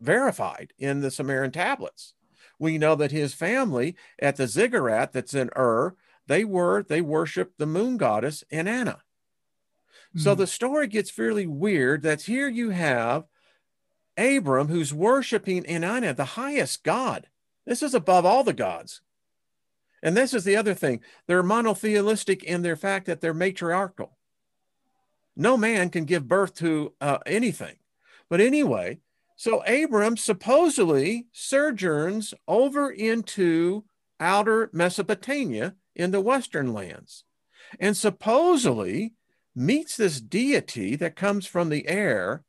[0.00, 2.14] verified in the Sumerian tablets.
[2.58, 5.94] We know that his family at the ziggurat that's in Ur,
[6.26, 8.96] they were they worshiped the moon goddess Inanna.
[8.96, 10.20] Mm-hmm.
[10.20, 10.40] So hmm.
[10.40, 12.00] the story gets fairly weird.
[12.00, 13.24] That's here you have
[14.16, 17.28] Abram who's worshiping Inanna, the highest god.
[17.66, 19.02] This is above all the gods.
[20.02, 21.00] And this is the other thing.
[21.26, 24.15] They're monotheistic in their fact that they're matriarchal
[25.36, 27.76] no man can give birth to uh, anything.
[28.28, 28.98] But anyway,
[29.36, 33.84] so Abram supposedly sojourns over into
[34.18, 37.24] outer Mesopotamia in the western lands
[37.78, 39.12] and supposedly
[39.54, 42.44] meets this deity that comes from the air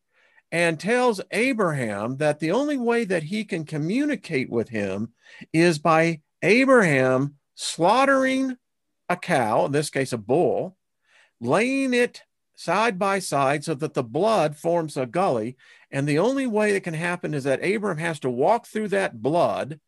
[0.51, 5.09] and tells Abraham that the only way that he can communicate with him
[5.51, 8.55] is by Abraham slaughtering
[9.09, 10.77] a cow, in this case a bull,
[11.41, 12.21] laying it
[12.57, 15.55] side by side so that the blood forms a gully.
[15.91, 19.21] And the only way that can happen is that Abram has to walk through that
[19.21, 19.79] blood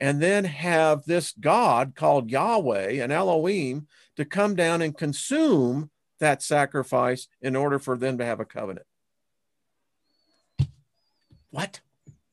[0.00, 6.42] and then have this God called Yahweh and Elohim to come down and consume that
[6.42, 8.86] sacrifice in order for them to have a covenant.
[11.50, 11.80] What?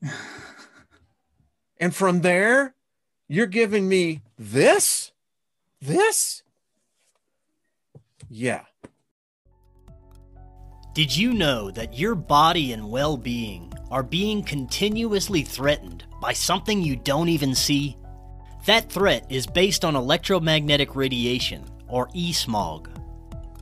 [1.80, 2.76] and from there,
[3.28, 5.12] you're giving me this?
[5.82, 6.44] This?
[8.30, 8.64] Yeah.
[10.94, 16.82] Did you know that your body and well being are being continuously threatened by something
[16.82, 17.96] you don't even see?
[18.66, 22.90] That threat is based on electromagnetic radiation, or e smog.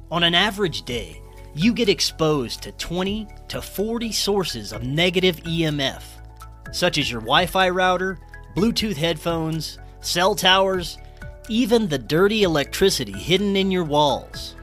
[0.09, 1.21] On an average day,
[1.53, 6.01] you get exposed to 20 to 40 sources of negative EMF,
[6.71, 8.17] such as your Wi Fi router,
[8.55, 10.97] Bluetooth headphones, cell towers,
[11.47, 14.55] even the dirty electricity hidden in your walls.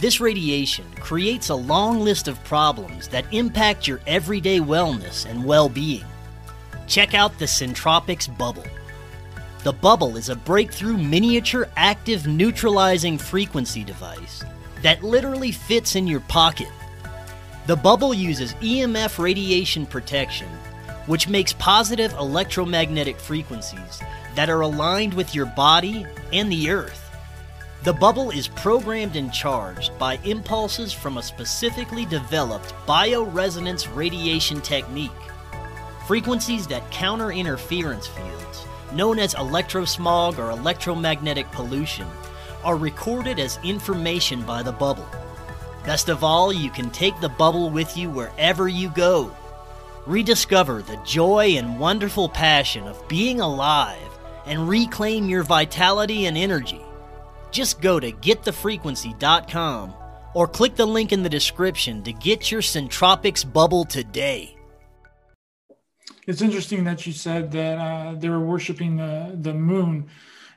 [0.00, 5.68] This radiation creates a long list of problems that impact your everyday wellness and well
[5.68, 6.06] being.
[6.86, 8.64] Check out the Centropix Bubble.
[9.62, 14.42] The Bubble is a breakthrough miniature active neutralizing frequency device
[14.80, 16.70] that literally fits in your pocket.
[17.66, 20.48] The Bubble uses EMF radiation protection,
[21.08, 24.00] which makes positive electromagnetic frequencies
[24.34, 27.09] that are aligned with your body and the earth.
[27.82, 35.10] The bubble is programmed and charged by impulses from a specifically developed bioresonance radiation technique.
[36.06, 42.06] Frequencies that counter interference fields, known as electrosmog or electromagnetic pollution,
[42.64, 45.08] are recorded as information by the bubble.
[45.86, 49.34] Best of all, you can take the bubble with you wherever you go.
[50.04, 56.84] Rediscover the joy and wonderful passion of being alive and reclaim your vitality and energy.
[57.50, 59.94] Just go to getthefrequency.com
[60.34, 64.56] or click the link in the description to get your Centropix bubble today.
[66.26, 70.08] it's interesting that you said that uh, they were worshiping the the moon,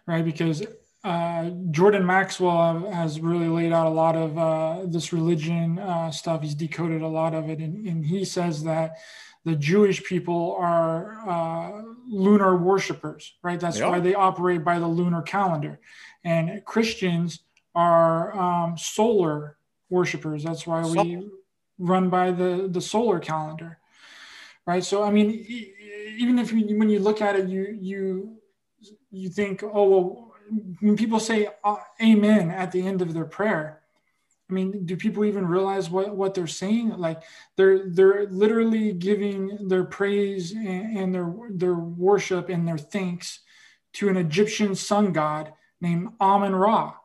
[0.05, 0.23] right?
[0.23, 0.63] Because
[1.03, 6.41] uh, Jordan Maxwell has really laid out a lot of uh, this religion uh, stuff.
[6.41, 8.97] He's decoded a lot of it, and, and he says that
[9.45, 13.59] the Jewish people are uh, lunar worshippers, right?
[13.59, 15.79] That's why they operate by the lunar calendar,
[16.23, 17.39] and Christians
[17.75, 19.57] are um, solar
[19.89, 20.43] worshippers.
[20.43, 21.29] That's why we
[21.77, 23.79] run by the the solar calendar,
[24.65, 24.83] right?
[24.83, 25.31] So I mean,
[26.17, 28.37] even if you, when you look at it, you you
[29.11, 30.33] you think, oh well
[30.79, 33.81] when people say uh, amen at the end of their prayer
[34.49, 37.21] i mean do people even realize what, what they're saying like
[37.55, 43.39] they're they're literally giving their praise and, and their their worship and their thanks
[43.93, 46.95] to an egyptian sun god named amun ra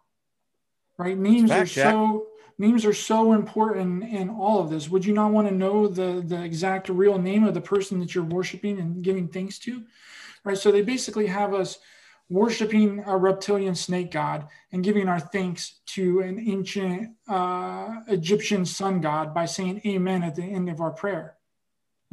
[0.97, 5.33] right names are so names are so important in all of this would you not
[5.33, 9.03] want to know the the exact real name of the person that you're worshiping and
[9.03, 9.83] giving thanks to
[10.45, 11.79] right so they basically have us
[12.31, 19.01] worshiping a reptilian snake god and giving our thanks to an ancient uh, Egyptian sun
[19.01, 21.37] god by saying amen at the end of our prayer.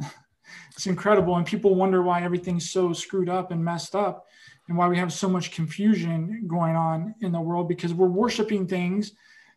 [0.70, 1.36] it's incredible.
[1.36, 4.24] And people wonder why everything's so screwed up and messed up
[4.68, 8.66] and why we have so much confusion going on in the world because we're worshiping
[8.66, 9.12] things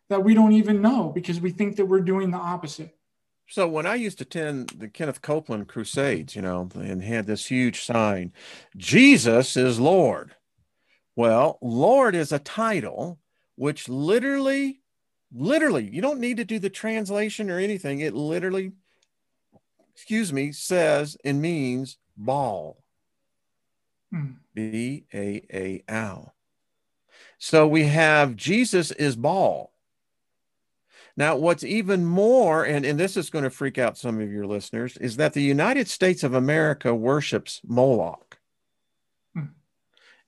[0.08, 2.96] that we don't even know because we think that we're doing the opposite.
[3.48, 7.46] So when I used to attend the Kenneth Copeland crusades, you know, and had this
[7.46, 8.32] huge sign,
[8.76, 10.36] Jesus is Lord.
[11.16, 13.18] Well, Lord is a title
[13.56, 14.80] which literally,
[15.34, 18.00] literally, you don't need to do the translation or anything.
[18.00, 18.72] It literally,
[19.94, 22.82] excuse me, says and means Baal.
[24.12, 24.32] Hmm.
[24.54, 26.34] B A A L.
[27.38, 29.72] So we have Jesus is Baal.
[31.16, 34.46] Now, what's even more, and, and this is going to freak out some of your
[34.46, 38.38] listeners, is that the United States of America worships Moloch.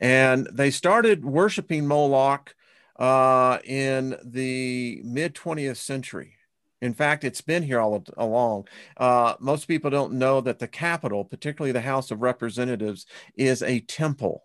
[0.03, 2.57] And they started worshiping Moloch
[2.99, 6.35] uh, in the mid 20th century.
[6.83, 8.69] In fact, it's been here all along.
[8.99, 13.81] Uh, most people don't know that the Capitol, particularly the House of Representatives, is a
[13.81, 14.45] temple.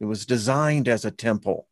[0.00, 1.68] It was designed as a temple.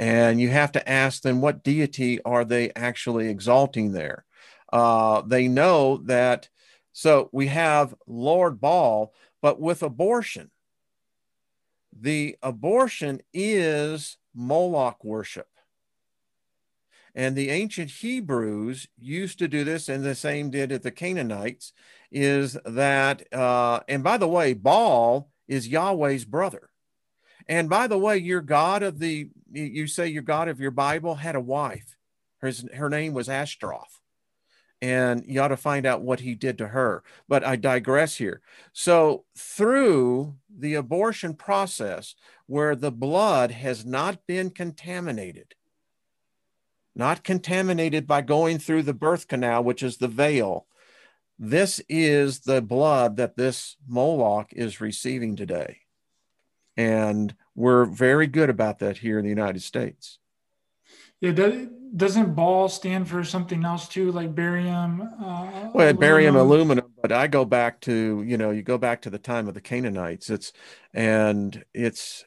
[0.00, 4.24] And you have to ask them what deity are they actually exalting there?
[4.72, 6.48] Uh, they know that.
[6.92, 10.50] So we have Lord Baal, but with abortion
[12.00, 15.48] the abortion is Moloch worship.
[17.14, 21.72] And the ancient Hebrews used to do this, and the same did at the Canaanites,
[22.10, 26.70] is that, uh, and by the way, Baal is Yahweh's brother.
[27.46, 31.16] And by the way, your God of the, you say your God of your Bible
[31.16, 31.96] had a wife.
[32.38, 34.00] Her, her name was Ashtaroth
[34.84, 37.02] and you ought to find out what he did to her.
[37.26, 38.42] But I digress here.
[38.74, 42.14] So, through the abortion process,
[42.46, 45.54] where the blood has not been contaminated,
[46.94, 50.66] not contaminated by going through the birth canal, which is the veil,
[51.38, 55.78] this is the blood that this Moloch is receiving today.
[56.76, 60.18] And we're very good about that here in the United States.
[61.20, 61.32] Yeah,
[61.96, 65.00] doesn't Baal stand for something else too, like barium?
[65.02, 65.96] Uh, well, aluminum?
[65.96, 66.92] barium, aluminum.
[67.00, 69.60] But I go back to you know, you go back to the time of the
[69.60, 70.28] Canaanites.
[70.28, 70.52] It's
[70.92, 72.24] and it's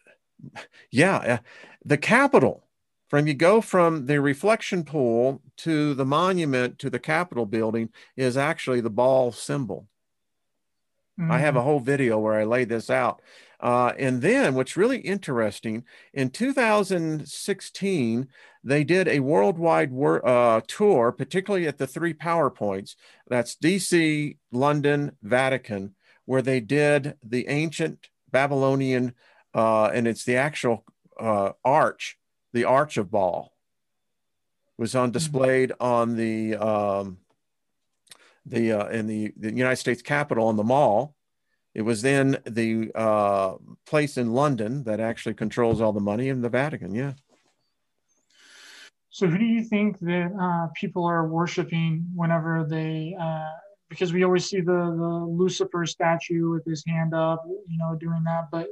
[0.90, 1.38] yeah, uh,
[1.86, 2.64] the Capitol.
[3.10, 8.36] From you go from the reflection pool to the monument to the Capitol building is
[8.36, 9.88] actually the Baal symbol.
[11.20, 11.32] Mm-hmm.
[11.32, 11.68] I have a mm-hmm.
[11.68, 13.22] whole video where I lay this out.
[13.60, 18.28] Uh, and then what's really interesting in 2016,
[18.64, 22.96] they did a worldwide wor- uh, tour, particularly at the three power points
[23.28, 29.14] that's DC, London, Vatican, where they did the ancient Babylonian,
[29.56, 30.84] uh, and it's the actual
[31.20, 32.20] uh, arch,
[32.54, 33.54] the Arch of Baal,
[34.78, 35.14] was on mm-hmm.
[35.14, 35.84] displayed mm-hmm.
[35.84, 37.18] on the um,
[38.46, 41.16] the uh, in the, the United States Capitol on the mall
[41.78, 43.54] it was then the uh,
[43.86, 46.96] place in London that actually controls all the money in the Vatican.
[46.96, 47.14] Yeah.
[49.12, 53.16] So, who do you think that uh, people are worshiping whenever they?
[53.20, 53.52] Uh,
[53.90, 58.24] because we always see the the Lucifer statue with his hand up, you know, doing
[58.26, 58.46] that.
[58.52, 58.70] But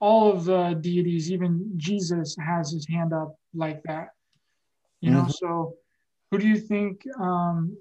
[0.00, 4.08] all of the deities, even Jesus, has his hand up like that.
[5.00, 5.30] You know, mm-hmm.
[5.30, 5.74] so
[6.30, 7.76] who do you think um,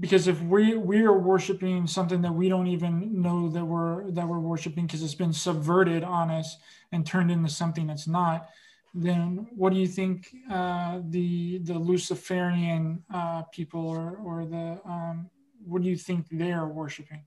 [0.00, 4.26] because if we we are worshiping something that we don't even know that we're that
[4.26, 6.56] we're worshiping because it's been subverted on us
[6.92, 8.48] and turned into something that's not
[8.94, 15.28] then what do you think uh, the the luciferian uh, people or or the um,
[15.64, 17.22] what do you think they're worshiping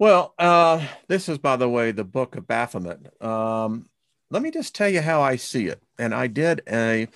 [0.00, 3.22] Well, uh, this is, by the way, the book of Baphomet.
[3.22, 3.84] Um,
[4.30, 5.82] let me just tell you how I see it.
[5.98, 7.06] And I did a,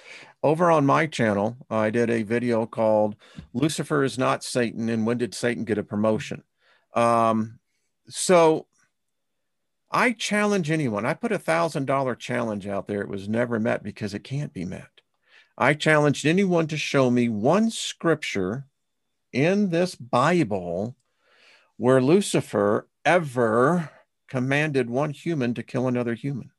[0.43, 3.17] over on my channel, I did a video called
[3.55, 6.43] Lucifer is not Satan and when did Satan get a promotion?
[6.93, 7.59] Um,
[8.11, 8.67] so
[9.91, 11.07] I challenge anyone.
[11.07, 13.01] I put a thousand dollar challenge out there.
[13.01, 15.01] It was never met because it can't be met.
[15.57, 18.67] I challenged anyone to show me one scripture
[19.33, 20.97] in this Bible
[21.77, 23.91] where Lucifer ever
[24.29, 26.51] commanded one human to kill another human.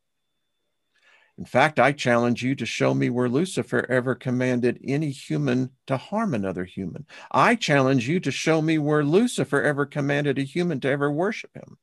[1.38, 5.97] In fact, I challenge you to show me where Lucifer ever commanded any human to
[5.97, 7.05] harm another human.
[7.30, 11.53] I challenge you to show me where Lucifer ever commanded a human to ever worship
[11.53, 11.78] him.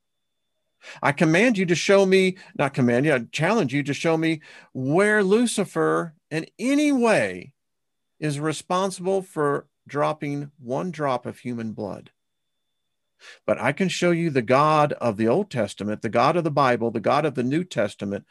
[1.01, 4.41] I command you to show me, not command you, I challenge you to show me
[4.73, 7.53] where Lucifer in any way
[8.19, 12.09] is responsible for dropping one drop of human blood.
[13.45, 16.51] But I can show you the God of the Old Testament, the God of the
[16.51, 18.25] Bible, the God of the New Testament.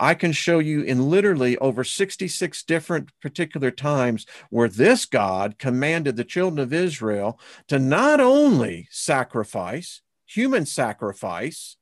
[0.00, 6.16] I can show you in literally over 66 different particular times where this God commanded
[6.16, 7.38] the children of Israel
[7.68, 11.76] to not only sacrifice, human sacrifice,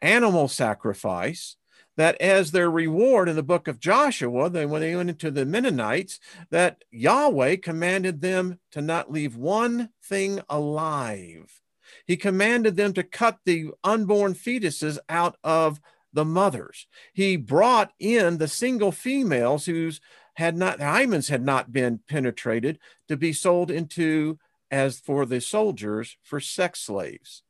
[0.00, 1.56] animal sacrifice,
[1.96, 5.44] that as their reward in the book of Joshua, they, when they went into the
[5.44, 6.20] Mennonites,
[6.50, 11.60] that Yahweh commanded them to not leave one thing alive
[12.08, 15.78] he commanded them to cut the unborn fetuses out of
[16.12, 16.86] the mothers.
[17.12, 20.00] He brought in the single females whose
[20.34, 22.78] had not hymens had not been penetrated
[23.08, 24.38] to be sold into
[24.70, 27.42] as for the soldiers for sex slaves.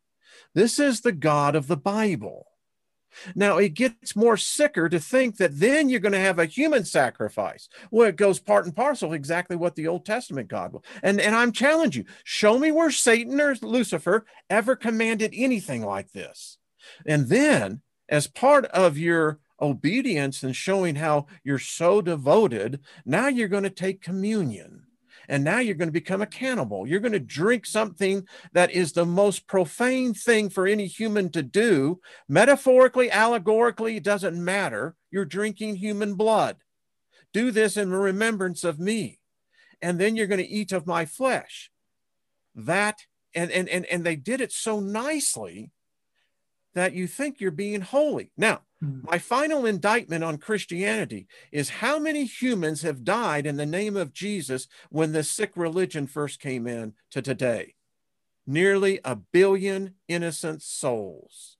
[0.55, 2.47] This is the God of the Bible.
[3.35, 6.85] Now it gets more sicker to think that then you're going to have a human
[6.85, 7.69] sacrifice.
[7.91, 10.85] Well, it goes part and parcel exactly what the Old Testament God will.
[11.03, 16.13] And and I'm challenging you, show me where Satan or Lucifer ever commanded anything like
[16.13, 16.59] this.
[17.07, 23.49] And then as part of your obedience and showing how you're so devoted, now you're
[23.49, 24.85] going to take communion
[25.29, 26.87] and now you're going to become a cannibal.
[26.87, 31.43] You're going to drink something that is the most profane thing for any human to
[31.43, 32.01] do.
[32.29, 34.97] Metaphorically, allegorically, it doesn't matter.
[35.11, 36.57] You're drinking human blood.
[37.35, 39.21] Do this in remembrance of me.
[39.83, 41.71] And then you're going to eat of my flesh.
[42.55, 43.01] That,
[43.35, 45.71] and, and, and, and they did it so nicely
[46.79, 48.33] that you think you're being holy.
[48.37, 49.01] Now, Hmm.
[49.03, 54.13] My final indictment on Christianity is how many humans have died in the name of
[54.13, 57.75] Jesus when the sick religion first came in to today?
[58.47, 61.57] Nearly a billion innocent souls.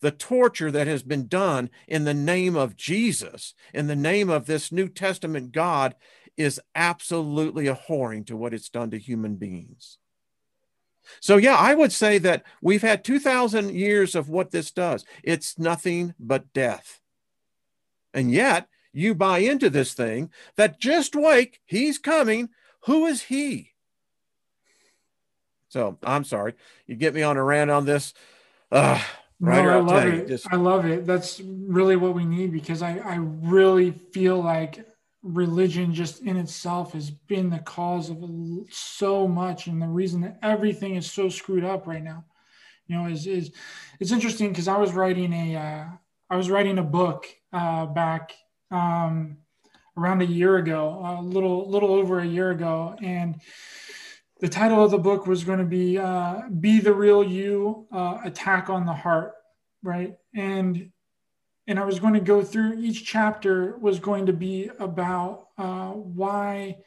[0.00, 4.46] The torture that has been done in the name of Jesus, in the name of
[4.46, 5.94] this New Testament God,
[6.36, 9.98] is absolutely abhorring to what it's done to human beings.
[11.20, 15.04] So, yeah, I would say that we've had 2,000 years of what this does.
[15.22, 17.00] It's nothing but death.
[18.14, 22.48] And yet, you buy into this thing that just wake, he's coming.
[22.86, 23.72] Who is he?
[25.68, 26.54] So, I'm sorry.
[26.86, 28.14] You get me on a rant on this.
[28.72, 29.02] Uh,
[29.40, 30.28] right no, I love it.
[30.28, 30.52] Just...
[30.52, 31.06] I love it.
[31.06, 34.87] That's really what we need because I, I really feel like
[35.22, 38.18] religion just in itself has been the cause of
[38.70, 42.24] so much and the reason that everything is so screwed up right now.
[42.86, 43.50] You know is is
[44.00, 45.84] it's interesting because i was writing a uh,
[46.30, 48.32] I was writing a book uh, back
[48.70, 49.38] um,
[49.96, 52.96] around a year ago a little little over a year ago.
[53.02, 53.40] And
[54.40, 58.18] the title of the book was going to be uh, be the real you uh,
[58.24, 59.34] attack on the heart
[59.82, 60.16] right?
[60.34, 60.90] And
[61.68, 65.90] and I was going to go through each chapter was going to be about uh,
[65.90, 66.78] why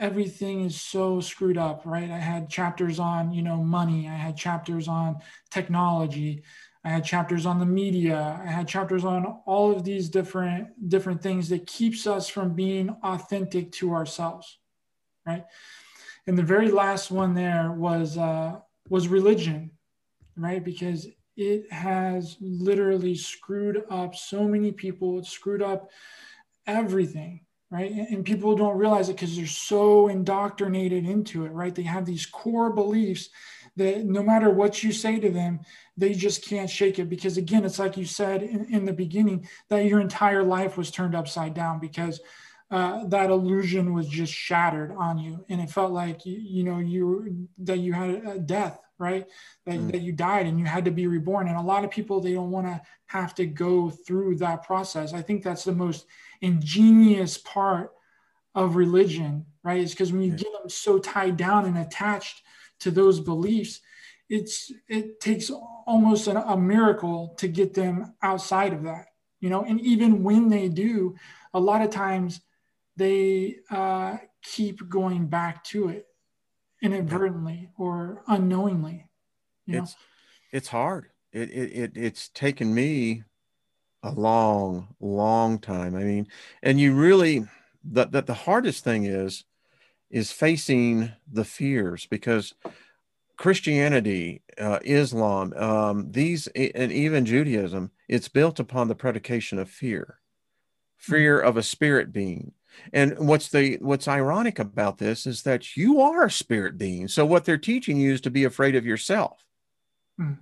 [0.00, 2.10] everything is so screwed up, right?
[2.10, 4.08] I had chapters on, you know, money.
[4.08, 5.18] I had chapters on
[5.52, 6.42] technology.
[6.84, 8.40] I had chapters on the media.
[8.44, 12.90] I had chapters on all of these different different things that keeps us from being
[13.04, 14.58] authentic to ourselves,
[15.24, 15.44] right?
[16.26, 18.56] And the very last one there was uh,
[18.88, 19.70] was religion,
[20.36, 20.62] right?
[20.62, 21.06] Because
[21.36, 25.18] it has literally screwed up so many people.
[25.18, 25.90] It's screwed up
[26.66, 27.90] everything, right?
[27.90, 31.74] And people don't realize it because they're so indoctrinated into it, right?
[31.74, 33.30] They have these core beliefs
[33.76, 35.60] that no matter what you say to them,
[35.96, 37.08] they just can't shake it.
[37.08, 40.90] Because again, it's like you said in, in the beginning that your entire life was
[40.90, 42.20] turned upside down because
[42.74, 46.78] uh, that illusion was just shattered on you, and it felt like you, you know
[46.78, 49.26] you that you had a death right?
[49.66, 49.90] That, mm.
[49.90, 51.48] that you died and you had to be reborn.
[51.48, 55.12] And a lot of people they don't want to have to go through that process.
[55.12, 56.06] I think that's the most
[56.40, 57.90] ingenious part
[58.54, 59.80] of religion right?
[59.80, 62.42] Is because when you get them so tied down and attached
[62.80, 63.80] to those beliefs
[64.28, 69.06] it's it takes almost an, a miracle to get them outside of that
[69.44, 69.62] you know?
[69.62, 71.16] And even when they do
[71.52, 72.40] a lot of times
[72.96, 76.06] they uh, keep going back to it
[76.82, 79.08] inadvertently or unknowingly
[79.66, 79.82] you know?
[79.82, 79.96] it's
[80.52, 83.22] it's hard it, it, it it's taken me
[84.02, 86.26] a long long time i mean
[86.62, 87.46] and you really
[87.84, 89.44] that the, the hardest thing is
[90.10, 92.54] is facing the fears because
[93.36, 100.18] Christianity, uh, Islam, um, these, and even Judaism, it's built upon the predication of fear,
[100.96, 102.52] fear of a spirit being.
[102.92, 107.08] And what's the what's ironic about this is that you are a spirit being.
[107.08, 109.44] So what they're teaching you is to be afraid of yourself.
[110.20, 110.38] Mm.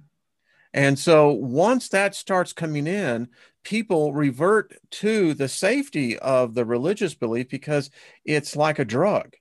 [0.74, 3.28] And so once that starts coming in,
[3.62, 7.90] people revert to the safety of the religious belief because
[8.24, 9.36] it's like a drug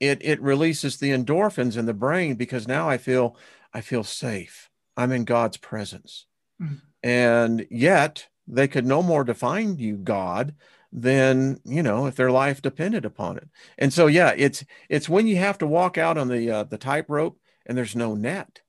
[0.00, 3.36] it it releases the endorphins in the brain because now I feel
[3.72, 4.70] I feel safe.
[4.96, 6.26] I'm in God's presence.
[6.60, 6.74] Mm-hmm.
[7.02, 10.54] And yet they could no more define you God
[10.92, 13.48] than, you know, if their life depended upon it.
[13.78, 16.78] And so yeah, it's it's when you have to walk out on the uh, the
[16.78, 18.60] tightrope and there's no net.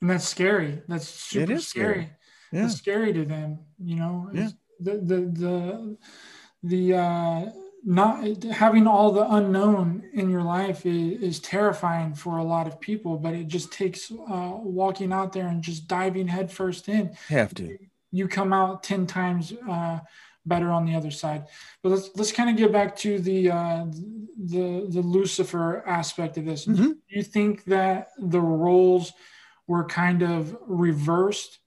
[0.00, 0.82] And that's scary.
[0.88, 1.60] That's super scary.
[1.60, 2.10] scary.
[2.52, 2.64] Yeah.
[2.66, 4.30] It's scary to them, you know.
[4.32, 4.50] Yeah.
[4.80, 5.98] The the the
[6.62, 7.50] the uh
[7.84, 12.80] not having all the unknown in your life is, is, terrifying for a lot of
[12.80, 17.54] people but it just takes uh, walking out there and just diving headfirst in have
[17.54, 17.78] to
[18.10, 19.98] you come out 10 times uh,
[20.46, 21.44] better on the other side
[21.82, 23.84] but let's let's kind of get back to the uh,
[24.36, 26.86] the the lucifer aspect of this mm-hmm.
[26.86, 29.12] do you think that the roles
[29.66, 31.58] were kind of reversed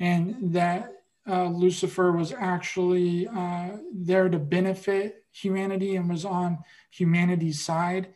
[0.00, 0.92] and that
[1.28, 6.58] uh, lucifer was actually uh, there to benefit humanity and was on
[6.90, 8.08] humanity's side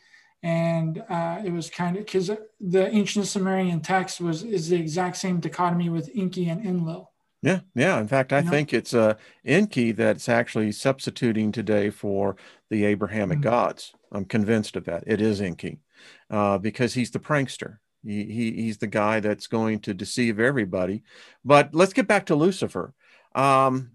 [0.42, 5.16] and uh, it was kind of because the ancient Sumerian text was is the exact
[5.18, 7.09] same dichotomy with Enki and Enlil.
[7.42, 7.98] Yeah, yeah.
[7.98, 8.50] In fact, I you know?
[8.50, 9.14] think it's uh,
[9.44, 12.36] Enki that's actually substituting today for
[12.68, 13.48] the Abrahamic mm-hmm.
[13.48, 13.92] gods.
[14.12, 15.04] I'm convinced of that.
[15.06, 15.80] It is Enki
[16.28, 17.78] uh, because he's the prankster.
[18.04, 21.02] He, he, he's the guy that's going to deceive everybody.
[21.44, 22.94] But let's get back to Lucifer.
[23.34, 23.92] Um,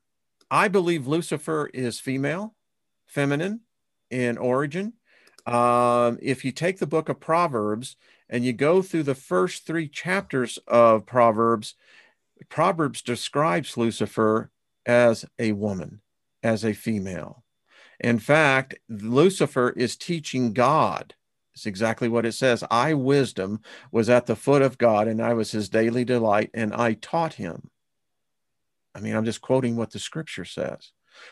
[0.49, 2.55] I believe Lucifer is female
[3.07, 3.61] feminine
[4.09, 4.93] in origin.
[5.45, 7.97] Um, if you take the book of Proverbs
[8.29, 11.75] and you go through the first three chapters of Proverbs,
[12.49, 14.51] Proverbs describes Lucifer
[14.85, 16.01] as a woman,
[16.43, 17.43] as a female.
[17.99, 21.15] In fact, Lucifer is teaching God.
[21.53, 22.63] It's exactly what it says.
[22.69, 26.73] I, wisdom, was at the foot of God, and I was his daily delight, and
[26.73, 27.69] I taught him.
[28.93, 30.91] I mean, I'm just quoting what the scripture says.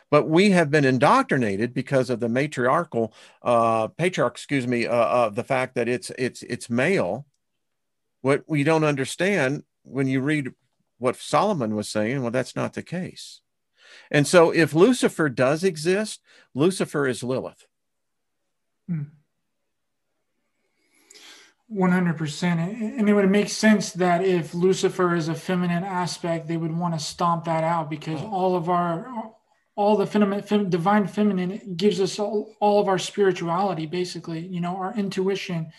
[0.10, 5.30] But we have been indoctrinated because of the matriarchal uh, patriarch, excuse me, uh, uh,
[5.30, 7.26] the fact that it's it's it's male.
[8.22, 10.52] What we don't understand when you read
[11.04, 13.42] what Solomon was saying, well, that's not the case.
[14.10, 16.22] And so, if Lucifer does exist,
[16.56, 17.68] Lucifer is Lilith.
[18.88, 19.04] Hmm.
[21.68, 26.48] One hundred percent, and it would make sense that if Lucifer is a feminine aspect,
[26.48, 28.30] they would want to stomp that out because oh.
[28.32, 29.34] all of our
[29.76, 34.62] all the fem- fem- divine feminine gives us all, all of our spirituality basically you
[34.62, 35.72] know our intuition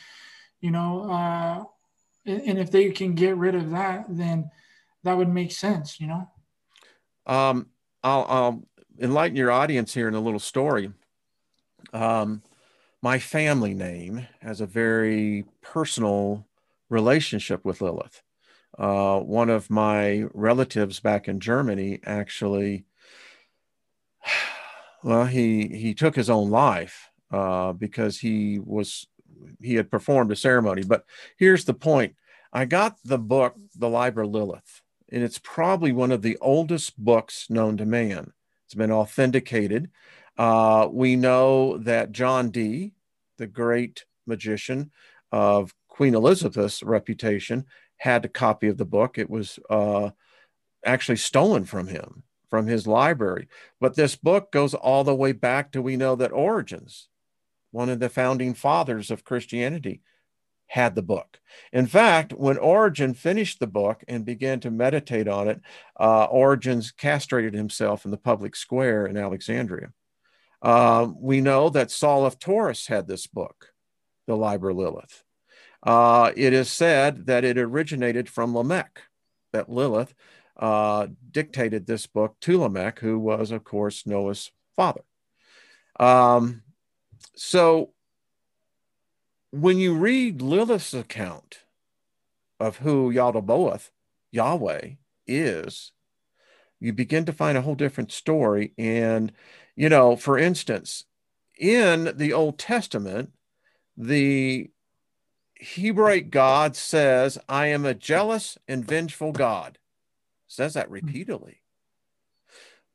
[0.60, 1.62] you know uh,
[2.26, 4.50] and if they can get rid of that then
[5.04, 6.28] that would make sense you know?
[7.26, 7.68] Um,
[8.02, 8.62] I'll, I'll
[9.00, 10.92] enlighten your audience here in a little story.
[11.92, 12.42] Um,
[13.00, 16.46] my family name has a very personal
[16.90, 18.22] relationship with lilith.
[18.78, 22.84] Uh, one of my relatives back in germany actually
[25.02, 29.06] well, he he took his own life uh, because he was
[29.60, 30.82] he had performed a ceremony.
[30.82, 31.04] But
[31.36, 32.14] here's the point:
[32.52, 37.48] I got the book, The Liber Lilith, and it's probably one of the oldest books
[37.50, 38.32] known to man.
[38.66, 39.90] It's been authenticated.
[40.36, 42.92] Uh, we know that John Dee,
[43.38, 44.90] the great magician
[45.30, 49.18] of Queen Elizabeth's reputation, had a copy of the book.
[49.18, 50.10] It was uh,
[50.84, 53.48] actually stolen from him from his library.
[53.80, 57.08] But this book goes all the way back to we know that Origins,
[57.72, 60.02] one of the founding fathers of Christianity,
[60.66, 61.40] had the book.
[61.72, 65.60] In fact, when Origen finished the book and began to meditate on it,
[65.98, 69.92] uh, Origen's castrated himself in the public square in Alexandria.
[70.62, 73.72] Uh, we know that Saul of Tarsus had this book,
[74.26, 75.22] the Liber Lilith.
[75.82, 79.02] Uh, it is said that it originated from Lamech,
[79.52, 80.14] that Lilith
[80.56, 85.02] uh, dictated this book to Lamech, who was, of course, Noah's father.
[86.00, 86.62] Um,
[87.36, 87.93] so
[89.54, 91.60] when you read Lilith's account
[92.58, 93.90] of who Yaldabaoth,
[94.32, 94.94] Yahweh,
[95.28, 95.92] is,
[96.80, 98.72] you begin to find a whole different story.
[98.76, 99.32] And,
[99.76, 101.04] you know, for instance,
[101.56, 103.32] in the Old Testament,
[103.96, 104.70] the
[105.54, 109.78] Hebraic God says, I am a jealous and vengeful God.
[110.48, 110.94] Says that hmm.
[110.94, 111.62] repeatedly.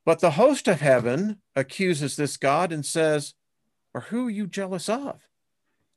[0.06, 3.34] But the host of heaven accuses this God and says,
[3.94, 5.29] Or who are you jealous of?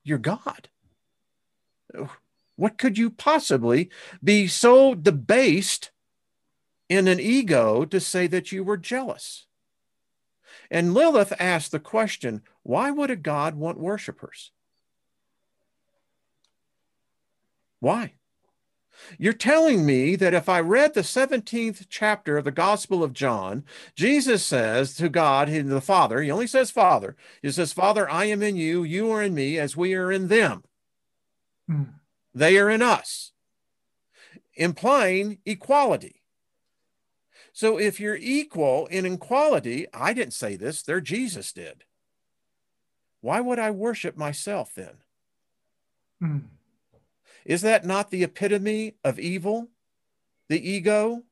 [0.05, 0.69] Your God.
[2.57, 3.91] What could you possibly
[4.23, 5.91] be so debased
[6.89, 9.47] in an ego to say that you were jealous?
[10.71, 14.53] And Lilith asked the question why would a God want worshipers?
[17.81, 18.15] Why?
[19.19, 23.65] You're telling me that if I read the 17th chapter of the Gospel of John,
[23.95, 28.43] Jesus says to God, the Father, he only says Father, he says, Father, I am
[28.43, 30.65] in you, you are in me, as we are in them.
[31.69, 31.85] Hmm.
[32.35, 33.33] They are in us,
[34.55, 36.23] implying equality.
[37.53, 41.85] So if you're equal in equality, I didn't say this, there Jesus did.
[43.21, 44.97] Why would I worship myself then?
[46.21, 46.39] Hmm.
[47.45, 49.69] Is that not the epitome of evil?
[50.49, 51.23] The ego?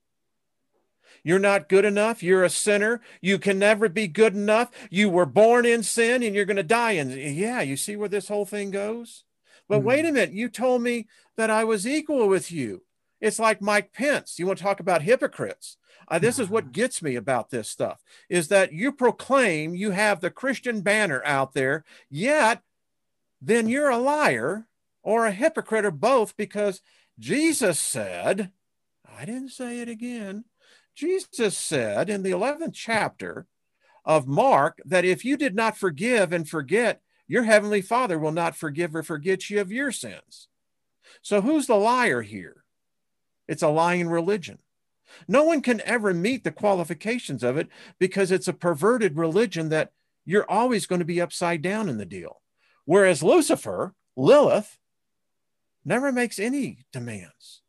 [1.22, 2.22] You're not good enough.
[2.22, 3.00] You're a sinner.
[3.20, 4.70] You can never be good enough.
[4.90, 8.08] You were born in sin and you're going to die And Yeah, you see where
[8.08, 9.24] this whole thing goes?
[9.68, 10.32] But mm wait a minute.
[10.32, 11.06] You told me
[11.36, 12.82] that I was equal with you.
[13.20, 14.38] It's like Mike Pence.
[14.38, 15.76] You want to talk about hypocrites?
[16.08, 20.20] Uh, this is what gets me about this stuff is that you proclaim you have
[20.20, 22.62] the Christian banner out there, yet
[23.40, 24.66] then you're a liar
[25.02, 26.80] or a hypocrite or both because
[27.18, 28.50] Jesus said,
[29.18, 30.44] I didn't say it again.
[30.94, 33.46] Jesus said in the 11th chapter
[34.04, 38.56] of Mark that if you did not forgive and forget, your heavenly Father will not
[38.56, 40.48] forgive or forget you of your sins.
[41.22, 42.64] So who's the liar here?
[43.46, 44.58] It's a lying religion.
[45.28, 49.92] No one can ever meet the qualifications of it because it's a perverted religion that
[50.24, 52.40] you're always going to be upside down in the deal.
[52.84, 54.78] Whereas Lucifer, Lilith,
[55.84, 57.62] never makes any demands.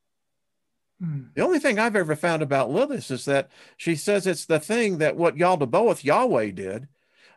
[0.99, 1.23] Hmm.
[1.33, 4.99] The only thing I've ever found about Lilith is that she says it's the thing
[4.99, 6.87] that what Yaldabaoth Yahweh did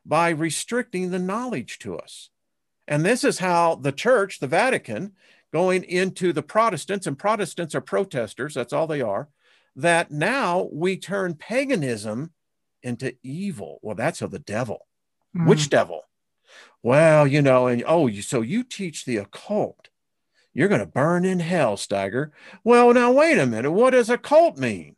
[0.05, 2.31] by restricting the knowledge to us.
[2.87, 5.13] And this is how the church, the Vatican,
[5.53, 9.29] going into the Protestants, and Protestants are protesters, that's all they are,
[9.77, 12.33] that now we turn paganism
[12.83, 13.79] into evil.
[13.81, 14.87] Well, that's of the devil.
[15.35, 15.49] Mm.
[15.49, 16.03] Which devil?
[16.83, 19.89] Well, you know, and oh, you, so you teach the occult.
[20.55, 22.31] You're going to burn in hell, Steiger.
[22.63, 23.73] Well, now, wait a minute.
[23.73, 24.95] What does occult mean?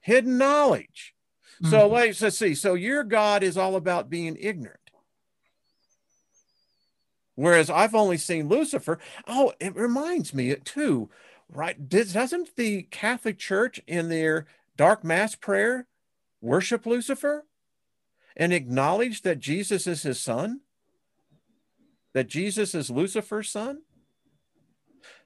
[0.00, 1.14] Hidden knowledge.
[1.62, 1.70] Mm-hmm.
[1.70, 2.54] So let's, let's see.
[2.54, 4.80] So your God is all about being ignorant.
[7.34, 8.98] Whereas I've only seen Lucifer.
[9.26, 11.10] Oh, it reminds me too,
[11.50, 11.88] right?
[11.88, 14.46] Doesn't the Catholic Church in their
[14.78, 15.86] dark mass prayer
[16.40, 17.44] worship Lucifer
[18.34, 20.60] and acknowledge that Jesus is his son?
[22.14, 23.82] That Jesus is Lucifer's son?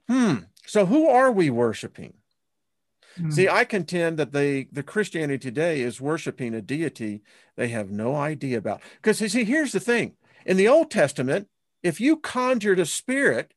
[0.09, 0.35] Hmm.
[0.65, 2.13] So who are we worshiping?
[3.17, 3.31] Hmm.
[3.31, 7.21] See, I contend that the the Christianity today is worshiping a deity
[7.55, 8.81] they have no idea about.
[8.97, 10.13] Because see, here's the thing:
[10.45, 11.47] in the Old Testament,
[11.83, 13.53] if you conjured a spirit,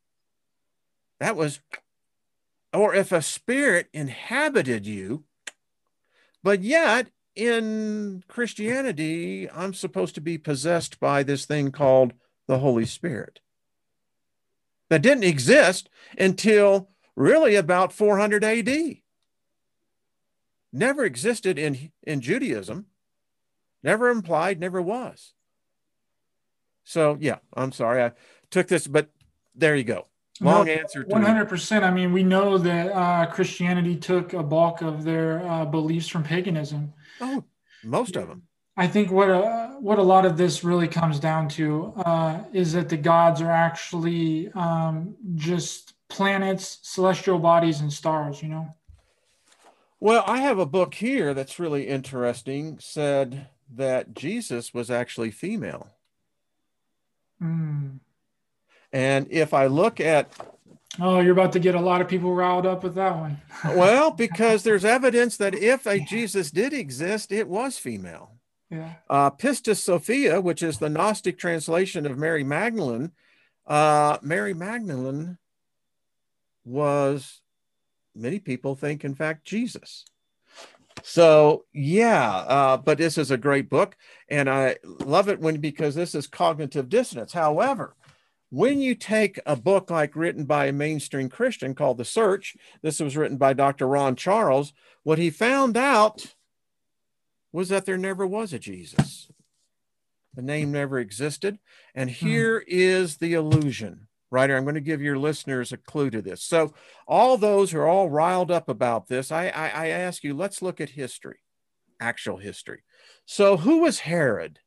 [1.21, 1.61] that was,
[2.73, 5.25] or if a spirit inhabited you,
[6.43, 12.13] but yet in Christianity, I'm supposed to be possessed by this thing called
[12.47, 13.41] the Holy Spirit
[14.89, 18.97] that didn't exist until really about 400 AD.
[20.73, 22.87] Never existed in, in Judaism,
[23.83, 25.35] never implied, never was.
[26.83, 28.13] So, yeah, I'm sorry I
[28.51, 29.09] took this, but
[29.55, 30.07] there you go.
[30.41, 31.05] Long no, answer.
[31.07, 31.85] One hundred percent.
[31.85, 36.25] I mean, we know that uh, Christianity took a bulk of their uh, beliefs from
[36.25, 36.93] paganism.
[37.21, 37.45] Oh,
[37.85, 38.43] most of them.
[38.77, 42.41] I think what a, uh, what a lot of this really comes down to uh,
[42.53, 48.43] is that the gods are actually um, just planets, celestial bodies, and stars.
[48.43, 48.75] You know.
[50.01, 52.79] Well, I have a book here that's really interesting.
[52.81, 55.89] Said that Jesus was actually female.
[57.41, 58.01] Mm.
[58.93, 60.33] And if I look at
[61.01, 63.41] Oh, you're about to get a lot of people riled up with that one.
[63.77, 68.34] well, because there's evidence that if a Jesus did exist, it was female.
[68.75, 68.95] Yeah.
[69.09, 73.13] Uh, Pistis Sophia, which is the Gnostic translation of Mary Magdalene,
[73.67, 75.39] uh, Mary Magdalene
[76.65, 77.41] was,
[78.15, 80.05] many people think, in fact, Jesus.
[81.03, 83.97] So yeah, uh, but this is a great book,
[84.29, 87.33] and I love it when because this is cognitive dissonance.
[87.33, 87.95] However,
[88.51, 93.01] when you take a book like written by a mainstream Christian called The Search, this
[93.01, 93.87] was written by Dr.
[93.87, 94.73] Ron Charles,
[95.03, 96.35] what he found out
[97.55, 99.31] was that there never was a Jesus.
[100.35, 101.61] The name never existed.
[101.95, 102.27] And hmm.
[102.27, 102.65] here hmm.
[102.67, 104.09] is the illusion.
[104.31, 106.43] Ryder, I'm going to give your listeners a clue to this.
[106.43, 106.75] So,
[107.07, 110.61] all those who are all riled up about this, I, I, I ask you, let's
[110.61, 111.39] look at history,
[112.01, 112.83] actual history.
[113.27, 114.59] So, who was Herod?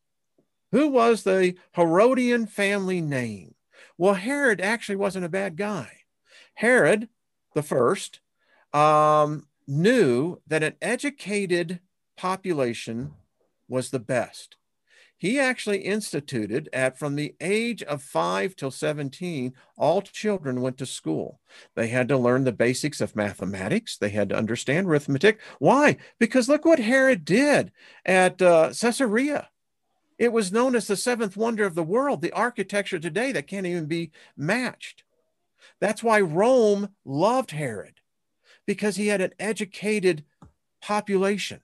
[0.72, 3.56] Who was the Herodian family name?
[3.98, 5.92] Well, Herod actually wasn't a bad guy.
[6.54, 7.10] Herod,
[7.54, 8.22] the first,
[8.74, 11.82] um, knew that an educated
[12.18, 13.14] population
[13.70, 14.58] was the best.
[15.20, 20.86] He actually instituted at from the age of 5 till 17 all children went to
[20.86, 21.40] school.
[21.76, 23.98] They had to learn the basics of mathematics.
[23.98, 25.40] They had to understand arithmetic.
[25.58, 25.98] Why?
[26.20, 27.72] Because look what herod did
[28.06, 29.50] at uh, caesarea.
[30.20, 33.66] It was known as the seventh wonder of the world the architecture today that can't
[33.66, 35.04] even be matched.
[35.80, 38.02] That's why rome loved herod
[38.68, 40.26] because he had an educated
[40.82, 41.62] population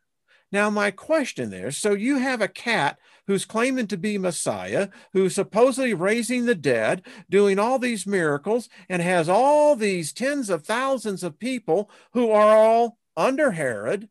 [0.53, 5.33] now, my question there so you have a cat who's claiming to be Messiah, who's
[5.33, 11.23] supposedly raising the dead, doing all these miracles, and has all these tens of thousands
[11.23, 14.09] of people who are all under Herod,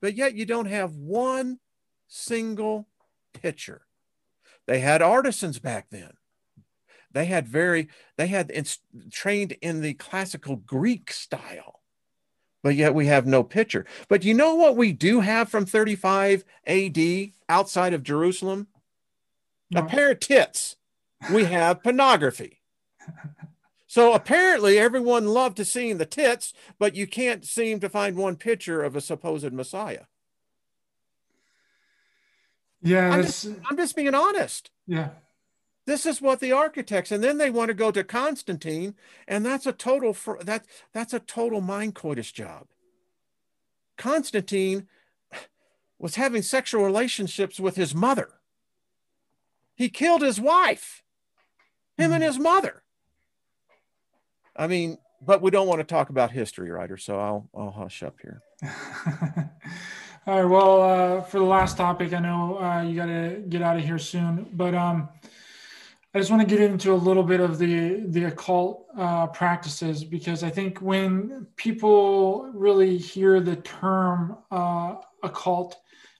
[0.00, 1.58] but yet you don't have one
[2.08, 2.88] single
[3.34, 3.82] picture.
[4.66, 6.12] They had artisans back then.
[7.12, 8.50] They had very, they had
[9.10, 11.79] trained in the classical Greek style
[12.62, 13.86] but yet we have no picture.
[14.08, 16.98] But you know what we do have from 35 AD
[17.48, 18.68] outside of Jerusalem?
[19.70, 19.80] No.
[19.80, 20.76] A pair of tits.
[21.32, 22.60] We have pornography.
[23.86, 28.36] So apparently everyone loved to see the tits, but you can't seem to find one
[28.36, 30.04] picture of a supposed Messiah.
[32.82, 34.70] Yeah, I'm just, I'm just being honest.
[34.86, 35.10] Yeah.
[35.90, 38.94] This is what the architects, and then they want to go to Constantine,
[39.26, 42.68] and that's a total for that that's a total mind coitus job.
[43.98, 44.86] Constantine
[45.98, 48.34] was having sexual relationships with his mother.
[49.74, 51.02] He killed his wife,
[51.98, 52.84] him and his mother.
[54.54, 56.98] I mean, but we don't want to talk about history, Ryder.
[56.98, 58.42] So I'll I'll hush up here.
[60.28, 60.48] All right.
[60.48, 63.84] Well, uh, for the last topic, I know uh, you got to get out of
[63.84, 65.08] here soon, but um,
[66.12, 70.02] I just want to get into a little bit of the the occult uh, practices
[70.02, 75.76] because I think when people really hear the term uh, occult,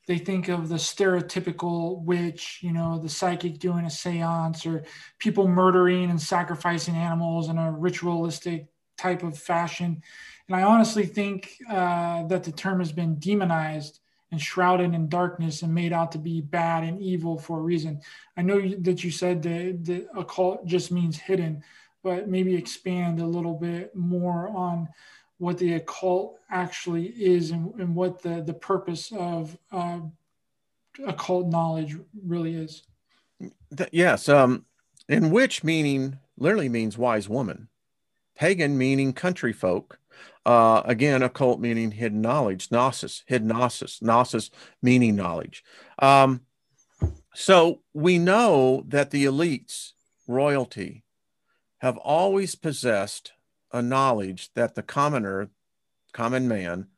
[0.06, 4.84] they think of the stereotypical witch, you know, the psychic doing a séance, or
[5.18, 10.00] people murdering and sacrificing animals in a ritualistic type of fashion.
[10.46, 13.98] And I honestly think uh, that the term has been demonized
[14.30, 18.00] and shrouded in darkness and made out to be bad and evil for a reason.
[18.36, 21.62] I know that you said that the occult just means hidden,
[22.02, 24.88] but maybe expand a little bit more on
[25.38, 30.00] what the occult actually is and, and what the, the purpose of uh,
[31.06, 32.82] occult knowledge really is.
[33.92, 34.28] Yes.
[34.28, 34.66] Um,
[35.08, 37.68] in which meaning literally means wise woman,
[38.36, 39.99] pagan meaning country folk,
[40.46, 44.50] uh, again, occult meaning hidden knowledge, gnosis, hidden gnosis, gnosis
[44.82, 45.62] meaning knowledge.
[45.98, 46.42] Um,
[47.34, 49.92] so we know that the elites,
[50.26, 51.04] royalty,
[51.78, 53.32] have always possessed
[53.72, 55.50] a knowledge that the commoner,
[56.12, 56.88] common man,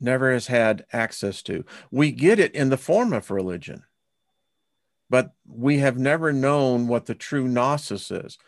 [0.00, 1.64] never has had access to.
[1.90, 3.84] We get it in the form of religion,
[5.08, 8.38] but we have never known what the true gnosis is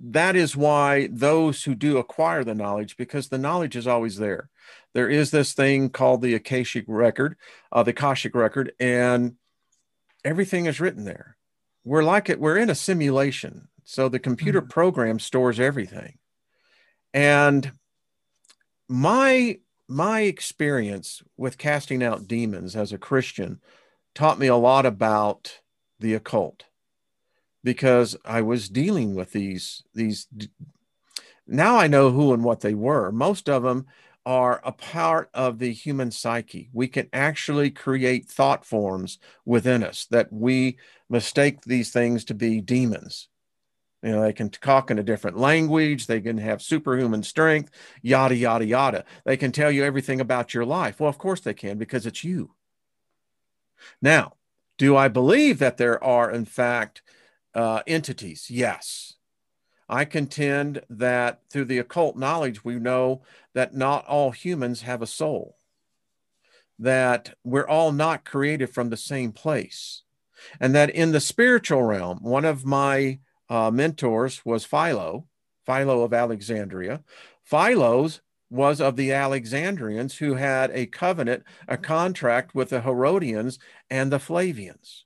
[0.00, 4.50] that is why those who do acquire the knowledge, because the knowledge is always there.
[4.92, 7.36] There is this thing called the Akashic record,
[7.72, 9.36] uh, the Akashic record, and
[10.24, 11.36] everything is written there.
[11.84, 13.68] We're like it, we're in a simulation.
[13.84, 14.70] So the computer mm-hmm.
[14.70, 16.18] program stores everything.
[17.12, 17.72] And
[18.88, 23.60] my my experience with casting out demons as a Christian
[24.14, 25.60] taught me a lot about
[26.00, 26.64] the occult
[27.64, 30.28] because I was dealing with these these
[31.46, 33.10] now I know who and what they were.
[33.10, 33.86] Most of them
[34.26, 36.70] are a part of the human psyche.
[36.72, 40.78] We can actually create thought forms within us that we
[41.10, 43.28] mistake these things to be demons.
[44.02, 46.06] You know, they can talk in a different language.
[46.06, 47.70] They can have superhuman strength,
[48.02, 49.04] yada, yada, yada.
[49.24, 51.00] They can tell you everything about your life.
[51.00, 52.54] Well, of course they can because it's you.
[54.00, 54.34] Now,
[54.78, 57.02] do I believe that there are, in fact,
[57.54, 59.14] uh, entities, yes.
[59.88, 65.06] I contend that through the occult knowledge, we know that not all humans have a
[65.06, 65.58] soul,
[66.78, 70.02] that we're all not created from the same place,
[70.58, 75.26] and that in the spiritual realm, one of my uh, mentors was Philo,
[75.66, 77.02] Philo of Alexandria.
[77.42, 83.58] Philo's was of the Alexandrians who had a covenant, a contract with the Herodians
[83.90, 85.04] and the Flavians.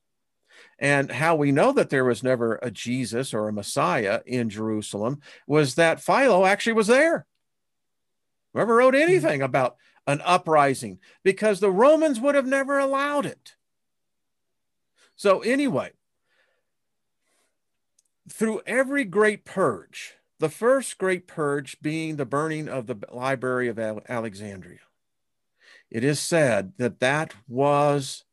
[0.79, 5.21] And how we know that there was never a Jesus or a Messiah in Jerusalem
[5.47, 7.27] was that Philo actually was there.
[8.53, 9.11] Whoever wrote mm-hmm.
[9.11, 9.77] anything about
[10.07, 13.57] an uprising, because the Romans would have never allowed it.
[15.17, 15.91] So, anyway,
[18.31, 23.79] through every great purge, the first great purge being the burning of the Library of
[23.79, 24.79] Alexandria.
[25.91, 28.25] It is said that that was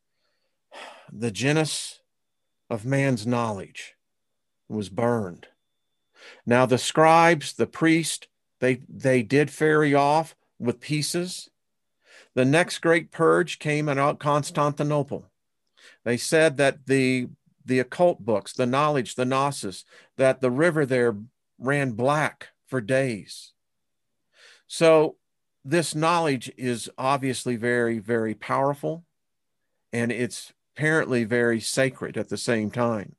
[1.12, 2.02] the genus
[2.70, 3.96] of man's knowledge
[4.68, 5.48] was burned.
[6.46, 8.28] Now the scribes, the priest,
[8.60, 11.50] they they did ferry off with pieces.
[12.34, 15.26] The next great purge came in Constantinople.
[16.04, 17.30] They said that the
[17.66, 19.86] the occult books, the knowledge, the gnosis,
[20.18, 21.16] that the river there
[21.58, 23.54] ran black for days.
[24.68, 25.18] So,
[25.64, 29.04] this knowledge is obviously very, very powerful
[29.92, 33.16] and it's apparently very sacred at the same time.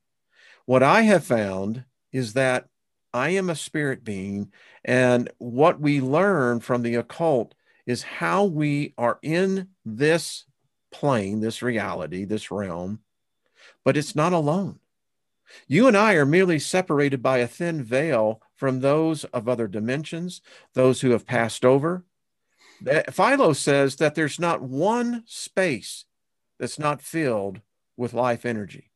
[0.67, 2.69] What I have found is that
[3.15, 4.53] I am a spirit being,
[4.85, 7.55] and what we learn from the occult
[7.87, 10.45] is how we are in this
[10.93, 13.01] plane, this reality, this realm,
[13.85, 14.79] but it's not alone.
[15.67, 20.43] You and I are merely separated by a thin veil from those of other dimensions,
[20.75, 22.05] those who have passed over.
[23.11, 26.05] Philo says that there's not one space
[26.59, 27.61] that's not filled
[27.97, 28.91] with life energy.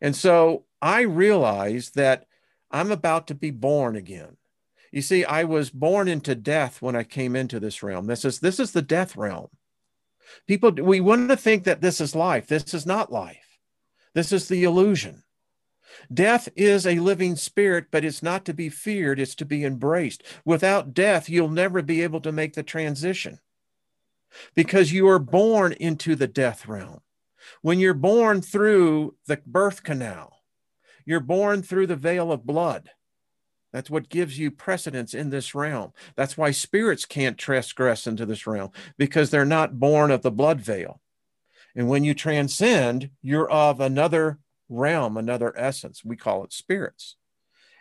[0.00, 2.26] And so I realize that
[2.70, 4.36] I'm about to be born again.
[4.92, 8.06] You see, I was born into death when I came into this realm.
[8.06, 9.48] This is this is the death realm.
[10.46, 12.46] People we want to think that this is life.
[12.46, 13.58] This is not life.
[14.14, 15.24] This is the illusion.
[16.12, 20.22] Death is a living spirit, but it's not to be feared, it's to be embraced.
[20.44, 23.40] Without death, you'll never be able to make the transition
[24.54, 27.00] because you are born into the death realm.
[27.62, 30.42] When you're born through the birth canal,
[31.04, 32.90] you're born through the veil of blood.
[33.72, 35.92] That's what gives you precedence in this realm.
[36.16, 40.60] That's why spirits can't transgress into this realm because they're not born of the blood
[40.60, 41.00] veil.
[41.76, 46.04] And when you transcend, you're of another realm, another essence.
[46.04, 47.16] We call it spirits.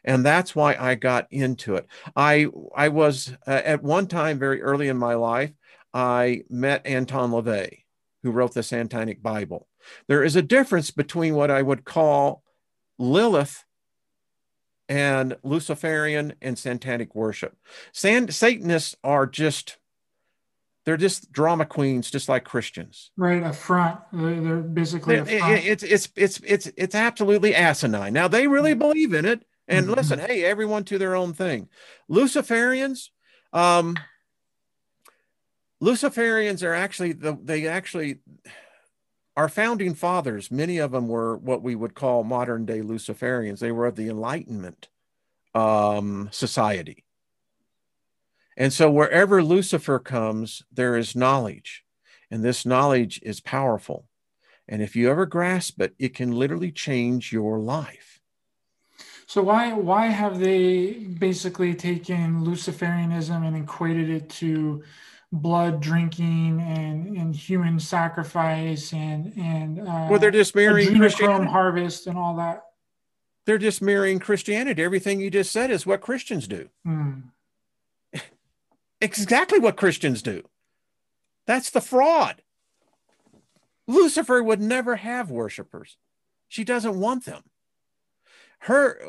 [0.04, 1.88] And that's why I got into it.
[2.16, 5.52] I I was uh, at one time very early in my life,
[5.94, 7.84] I met Anton LaVey,
[8.24, 9.68] who wrote the Satanic Bible.
[10.08, 12.44] There is a difference between what I would call
[13.00, 13.64] Lilith
[14.90, 17.58] and Luciferian and Satanic worship.
[17.92, 19.78] San- Satanists are just
[20.86, 23.12] they're just drama queens, just like Christians.
[23.18, 24.00] Right, a front.
[24.14, 28.14] They're, they're basically it, it's it's it's it's it's absolutely asinine.
[28.14, 28.80] Now they really mm-hmm.
[28.80, 29.96] believe in it, and mm-hmm.
[29.96, 31.68] listen, hey, everyone to their own thing.
[32.10, 33.10] Luciferians,
[33.52, 33.98] um,
[35.82, 38.20] Luciferians are actually the they actually
[39.36, 40.50] our founding fathers.
[40.50, 43.60] Many of them were what we would call modern day Luciferians.
[43.60, 44.88] They were of the Enlightenment
[45.54, 47.06] um, society.
[48.58, 51.86] And so wherever Lucifer comes, there is knowledge,
[52.32, 54.08] and this knowledge is powerful.
[54.68, 58.20] And if you ever grasp it, it can literally change your life.
[59.28, 64.84] So why why have they basically taken Luciferianism and equated it to
[65.32, 71.50] blood drinking and, and human sacrifice and and uh, well they're just mirroring Christianity.
[71.50, 72.64] harvest and all that.
[73.46, 74.84] They're just mirroring Christianity.
[74.84, 76.70] Everything you just said is what Christians do.
[76.86, 77.24] Mm
[79.02, 80.44] exactly what Christians do.
[81.46, 82.42] That's the fraud.
[83.88, 85.98] Lucifer would never have worshipers.
[86.48, 87.44] She doesn't want them.
[88.62, 89.00] Her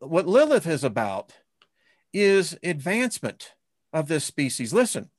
[0.00, 1.34] what Lilith is about
[2.12, 3.54] is advancement
[3.92, 4.72] of this species.
[4.72, 5.10] Listen,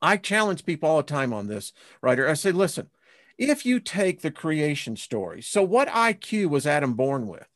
[0.00, 2.28] I challenge people all the time on this, Ryder.
[2.28, 2.88] I say, listen,
[3.36, 7.48] if you take the creation story, so what IQ was Adam born with?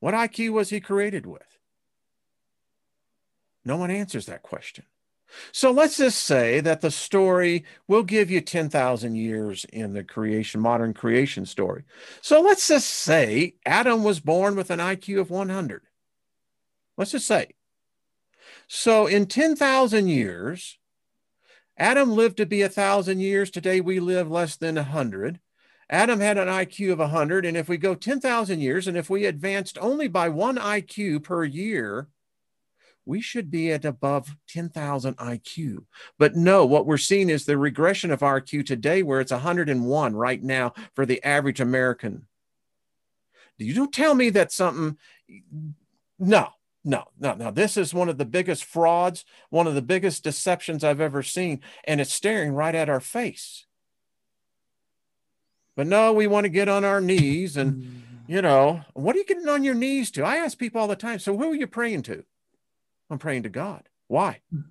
[0.00, 1.42] What IQ was he created with?
[3.64, 4.84] No one answers that question.
[5.52, 10.60] So let's just say that the story will give you 10,000 years in the creation,
[10.60, 11.84] modern creation story.
[12.20, 15.82] So let's just say Adam was born with an IQ of 100.
[16.96, 17.54] Let's just say.
[18.66, 20.78] So in 10,000 years,
[21.80, 23.50] Adam lived to be a thousand years.
[23.50, 25.40] Today we live less than a 100.
[25.88, 27.46] Adam had an IQ of 100.
[27.46, 31.42] And if we go 10,000 years, and if we advanced only by one IQ per
[31.42, 32.08] year,
[33.06, 35.86] we should be at above 10,000 IQ.
[36.18, 40.42] But no, what we're seeing is the regression of IQ today, where it's 101 right
[40.42, 42.26] now for the average American.
[43.56, 44.98] You don't tell me that something.
[46.18, 46.50] No,
[46.84, 47.50] no, no, no.
[47.50, 51.60] This is one of the biggest frauds, one of the biggest deceptions I've ever seen,
[51.84, 53.66] and it's staring right at our face.
[55.76, 58.00] But no, we want to get on our knees and, mm.
[58.26, 60.24] you know, what are you getting on your knees to?
[60.24, 61.18] I ask people all the time.
[61.18, 62.24] So who are you praying to?
[63.08, 63.88] I'm praying to God.
[64.08, 64.40] Why?
[64.54, 64.64] Mm.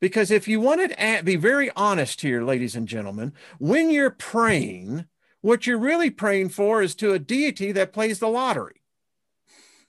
[0.00, 5.06] Because if you want to be very honest here, ladies and gentlemen, when you're praying,
[5.40, 8.80] what you're really praying for is to a deity that plays the lottery.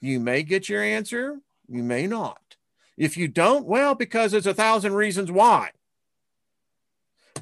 [0.01, 2.55] You may get your answer, you may not.
[2.97, 5.71] If you don't, well, because there's a thousand reasons why.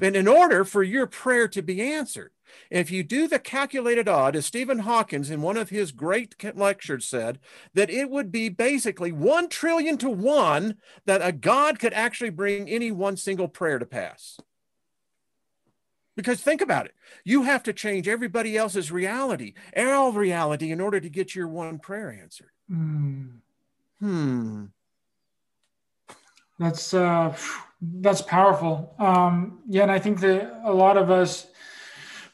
[0.00, 2.32] But in order for your prayer to be answered,
[2.70, 7.06] if you do the calculated odd, as Stephen Hawkins in one of his great lectures
[7.06, 7.38] said,
[7.74, 12.68] that it would be basically one trillion to one that a God could actually bring
[12.68, 14.38] any one single prayer to pass.
[16.16, 16.94] Because think about it.
[17.24, 21.78] You have to change everybody else's reality, all reality, in order to get your one
[21.78, 22.50] prayer answered.
[22.70, 23.38] Mm.
[24.00, 24.66] Hmm.
[26.58, 27.36] That's uh
[27.82, 28.94] that's powerful.
[28.98, 31.46] Um yeah, and I think that a lot of us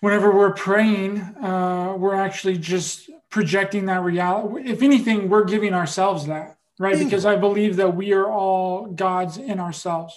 [0.00, 4.68] whenever we're praying, uh, we're actually just projecting that reality.
[4.68, 6.96] If anything, we're giving ourselves that, right?
[6.96, 7.04] Mm.
[7.04, 10.14] Because I believe that we are all gods in ourselves.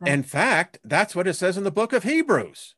[0.00, 0.12] Right?
[0.12, 2.74] In fact, that's what it says in the book of Hebrews.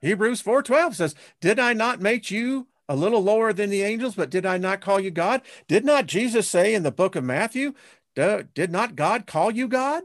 [0.00, 4.30] Hebrews 4:12 says, "Did I not make you a little lower than the angels, but
[4.30, 5.40] did I not call you God?
[5.66, 7.72] Did not Jesus say in the book of Matthew,
[8.14, 10.04] did not God call you God?"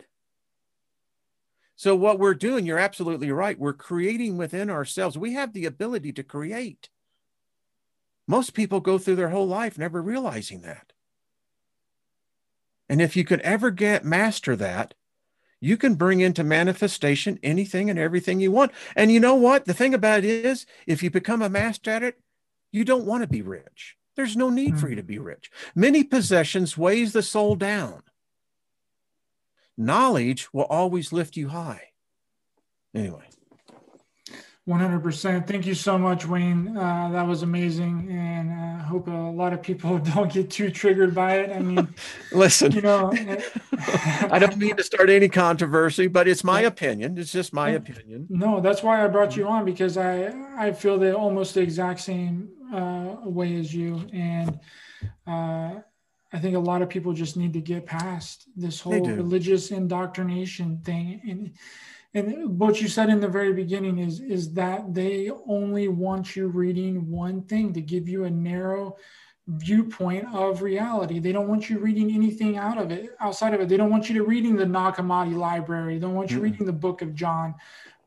[1.75, 3.59] So, what we're doing, you're absolutely right.
[3.59, 5.17] We're creating within ourselves.
[5.17, 6.89] We have the ability to create.
[8.25, 10.93] Most people go through their whole life never realizing that.
[12.89, 14.93] And if you could ever get master that,
[15.59, 18.71] you can bring into manifestation anything and everything you want.
[18.95, 19.65] And you know what?
[19.65, 22.19] The thing about it is, if you become a master at it,
[22.71, 23.95] you don't want to be rich.
[24.15, 24.79] There's no need mm.
[24.79, 25.51] for you to be rich.
[25.75, 28.03] Many possessions weighs the soul down
[29.77, 31.91] knowledge will always lift you high.
[32.95, 33.23] Anyway.
[34.67, 35.47] 100%.
[35.47, 36.75] Thank you so much, Wayne.
[36.75, 38.09] Uh, that was amazing.
[38.11, 41.55] And I uh, hope a lot of people don't get too triggered by it.
[41.55, 41.87] I mean,
[42.33, 43.13] listen, you know,
[44.29, 47.17] I don't mean to start any controversy, but it's my opinion.
[47.17, 48.27] It's just my opinion.
[48.29, 52.01] No, that's why I brought you on because I, I feel the almost the exact
[52.01, 52.49] same
[53.23, 54.07] way as you.
[54.13, 54.59] And,
[55.25, 55.81] uh,
[56.33, 60.81] I think a lot of people just need to get past this whole religious indoctrination
[60.83, 61.21] thing.
[61.27, 61.51] And
[62.13, 66.47] and what you said in the very beginning is is that they only want you
[66.47, 68.97] reading one thing to give you a narrow
[69.47, 71.19] viewpoint of reality.
[71.19, 73.69] They don't want you reading anything out of it, outside of it.
[73.69, 75.93] They don't want you to reading the Nag Hammadi library.
[75.95, 77.55] They don't want you mm reading the book of John,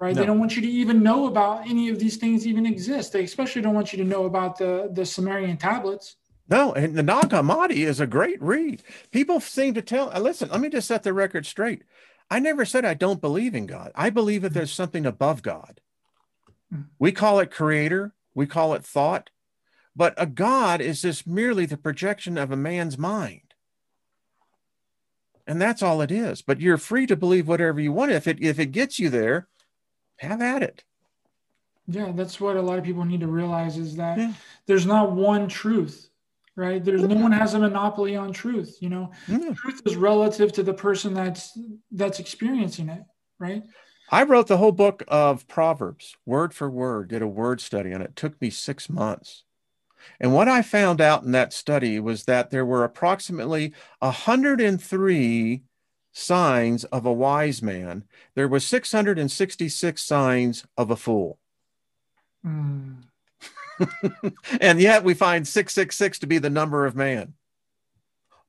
[0.00, 0.14] right?
[0.14, 0.20] No.
[0.20, 3.12] They don't want you to even know about any of these things even exist.
[3.12, 6.16] They especially don't want you to know about the the Sumerian tablets.
[6.48, 8.82] No, and the Nag Hammadi is a great read.
[9.12, 11.84] People seem to tell, listen, let me just set the record straight.
[12.28, 13.92] I never said I don't believe in God.
[13.94, 14.54] I believe that mm.
[14.54, 15.80] there's something above God.
[16.74, 16.86] Mm.
[16.98, 19.30] We call it creator, we call it thought,
[19.94, 23.54] but a God is just merely the projection of a man's mind.
[25.46, 26.42] And that's all it is.
[26.42, 28.12] But you're free to believe whatever you want.
[28.12, 29.48] If it if it gets you there,
[30.20, 30.84] have at it.
[31.86, 34.32] Yeah, that's what a lot of people need to realize is that yeah.
[34.66, 36.10] there's not one truth
[36.56, 39.56] right there's no one has a monopoly on truth you know mm.
[39.56, 41.58] truth is relative to the person that's
[41.92, 43.02] that's experiencing it
[43.38, 43.62] right
[44.10, 48.02] i wrote the whole book of proverbs word for word did a word study and
[48.02, 49.44] it took me six months
[50.20, 55.62] and what i found out in that study was that there were approximately 103
[56.12, 58.04] signs of a wise man
[58.34, 61.38] there was 666 signs of a fool
[62.44, 62.96] mm.
[64.60, 67.34] and yet we find 666 to be the number of man.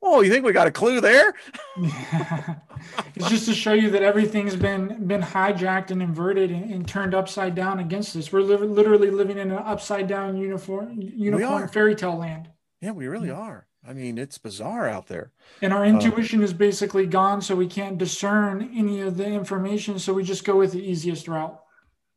[0.04, 1.36] Oh, you think we got a clue there?
[1.78, 7.14] it's just to show you that everything's been been hijacked and inverted and, and turned
[7.14, 8.34] upside down against us.
[8.34, 12.50] We're li- literally living in an upside down uniform unicorn fairy tale land.
[12.82, 13.68] Yeah, we really are.
[13.88, 15.32] I mean, it's bizarre out there.
[15.62, 19.98] And our intuition uh, is basically gone, so we can't discern any of the information.
[19.98, 21.60] So we just go with the easiest route.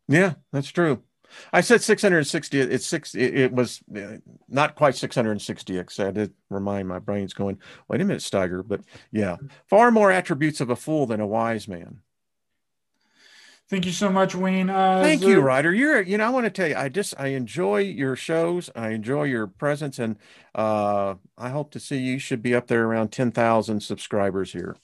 [0.07, 1.03] Yeah, that's true.
[1.53, 2.61] I said 660.
[2.61, 3.15] It's six.
[3.15, 5.79] It, it was uh, not quite 660.
[5.79, 7.59] I had to remind my brain's going,
[7.89, 8.67] wait a minute, Steiger.
[8.67, 9.37] But yeah,
[9.67, 11.99] far more attributes of a fool than a wise man.
[13.71, 14.69] Thank you so much, Wayne.
[14.69, 15.73] Uh, Thank you, Ryder.
[15.73, 18.69] You're, you know, I want to tell you, I just, I enjoy your shows.
[18.77, 20.17] I enjoy your presence, and
[20.55, 22.19] uh, I hope to see you.
[22.19, 24.77] Should be up there around 10,000 subscribers here.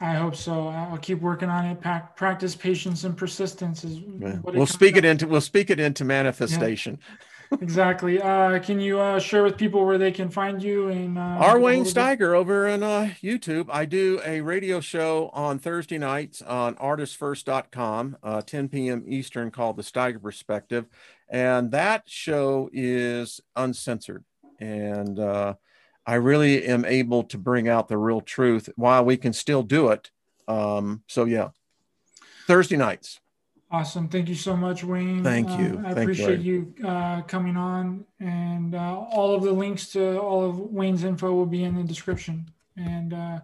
[0.00, 0.68] I hope so.
[0.68, 1.80] I'll keep working on it.
[1.80, 4.00] practice patience and persistence is.
[4.42, 5.26] we'll speak it into.
[5.26, 6.98] We'll speak it into manifestation.
[7.00, 7.16] Yeah.
[7.60, 8.20] Exactly.
[8.20, 10.88] Uh, can you uh, share with people where they can find you?
[10.88, 11.58] And uh, R.
[11.58, 13.68] Wayne Steiger over on uh, YouTube.
[13.70, 19.04] I do a radio show on Thursday nights on artistfirst.com, uh, 10 p.m.
[19.06, 20.86] Eastern, called The Steiger Perspective.
[21.28, 24.24] And that show is uncensored.
[24.60, 25.54] And uh,
[26.06, 29.88] I really am able to bring out the real truth while we can still do
[29.88, 30.10] it.
[30.46, 31.48] Um, so, yeah,
[32.46, 33.20] Thursday nights.
[33.74, 34.08] Awesome.
[34.08, 35.24] Thank you so much, Wayne.
[35.24, 35.80] Thank you.
[35.84, 36.72] Uh, I Thank appreciate you.
[36.78, 38.04] you uh, coming on.
[38.20, 41.82] And uh, all of the links to all of Wayne's info will be in the
[41.82, 42.48] description.
[42.76, 43.40] And uh,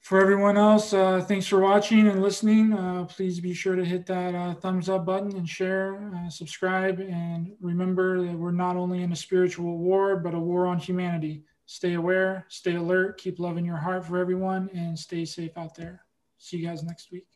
[0.00, 2.74] for everyone else, uh, thanks for watching and listening.
[2.74, 7.00] Uh, please be sure to hit that thumbs up button and share, subscribe.
[7.00, 11.42] And remember that we're not only in a spiritual war, but a war on humanity.
[11.64, 16.04] Stay aware, stay alert, keep loving your heart for everyone, and stay safe out there.
[16.36, 17.28] See you guys next week.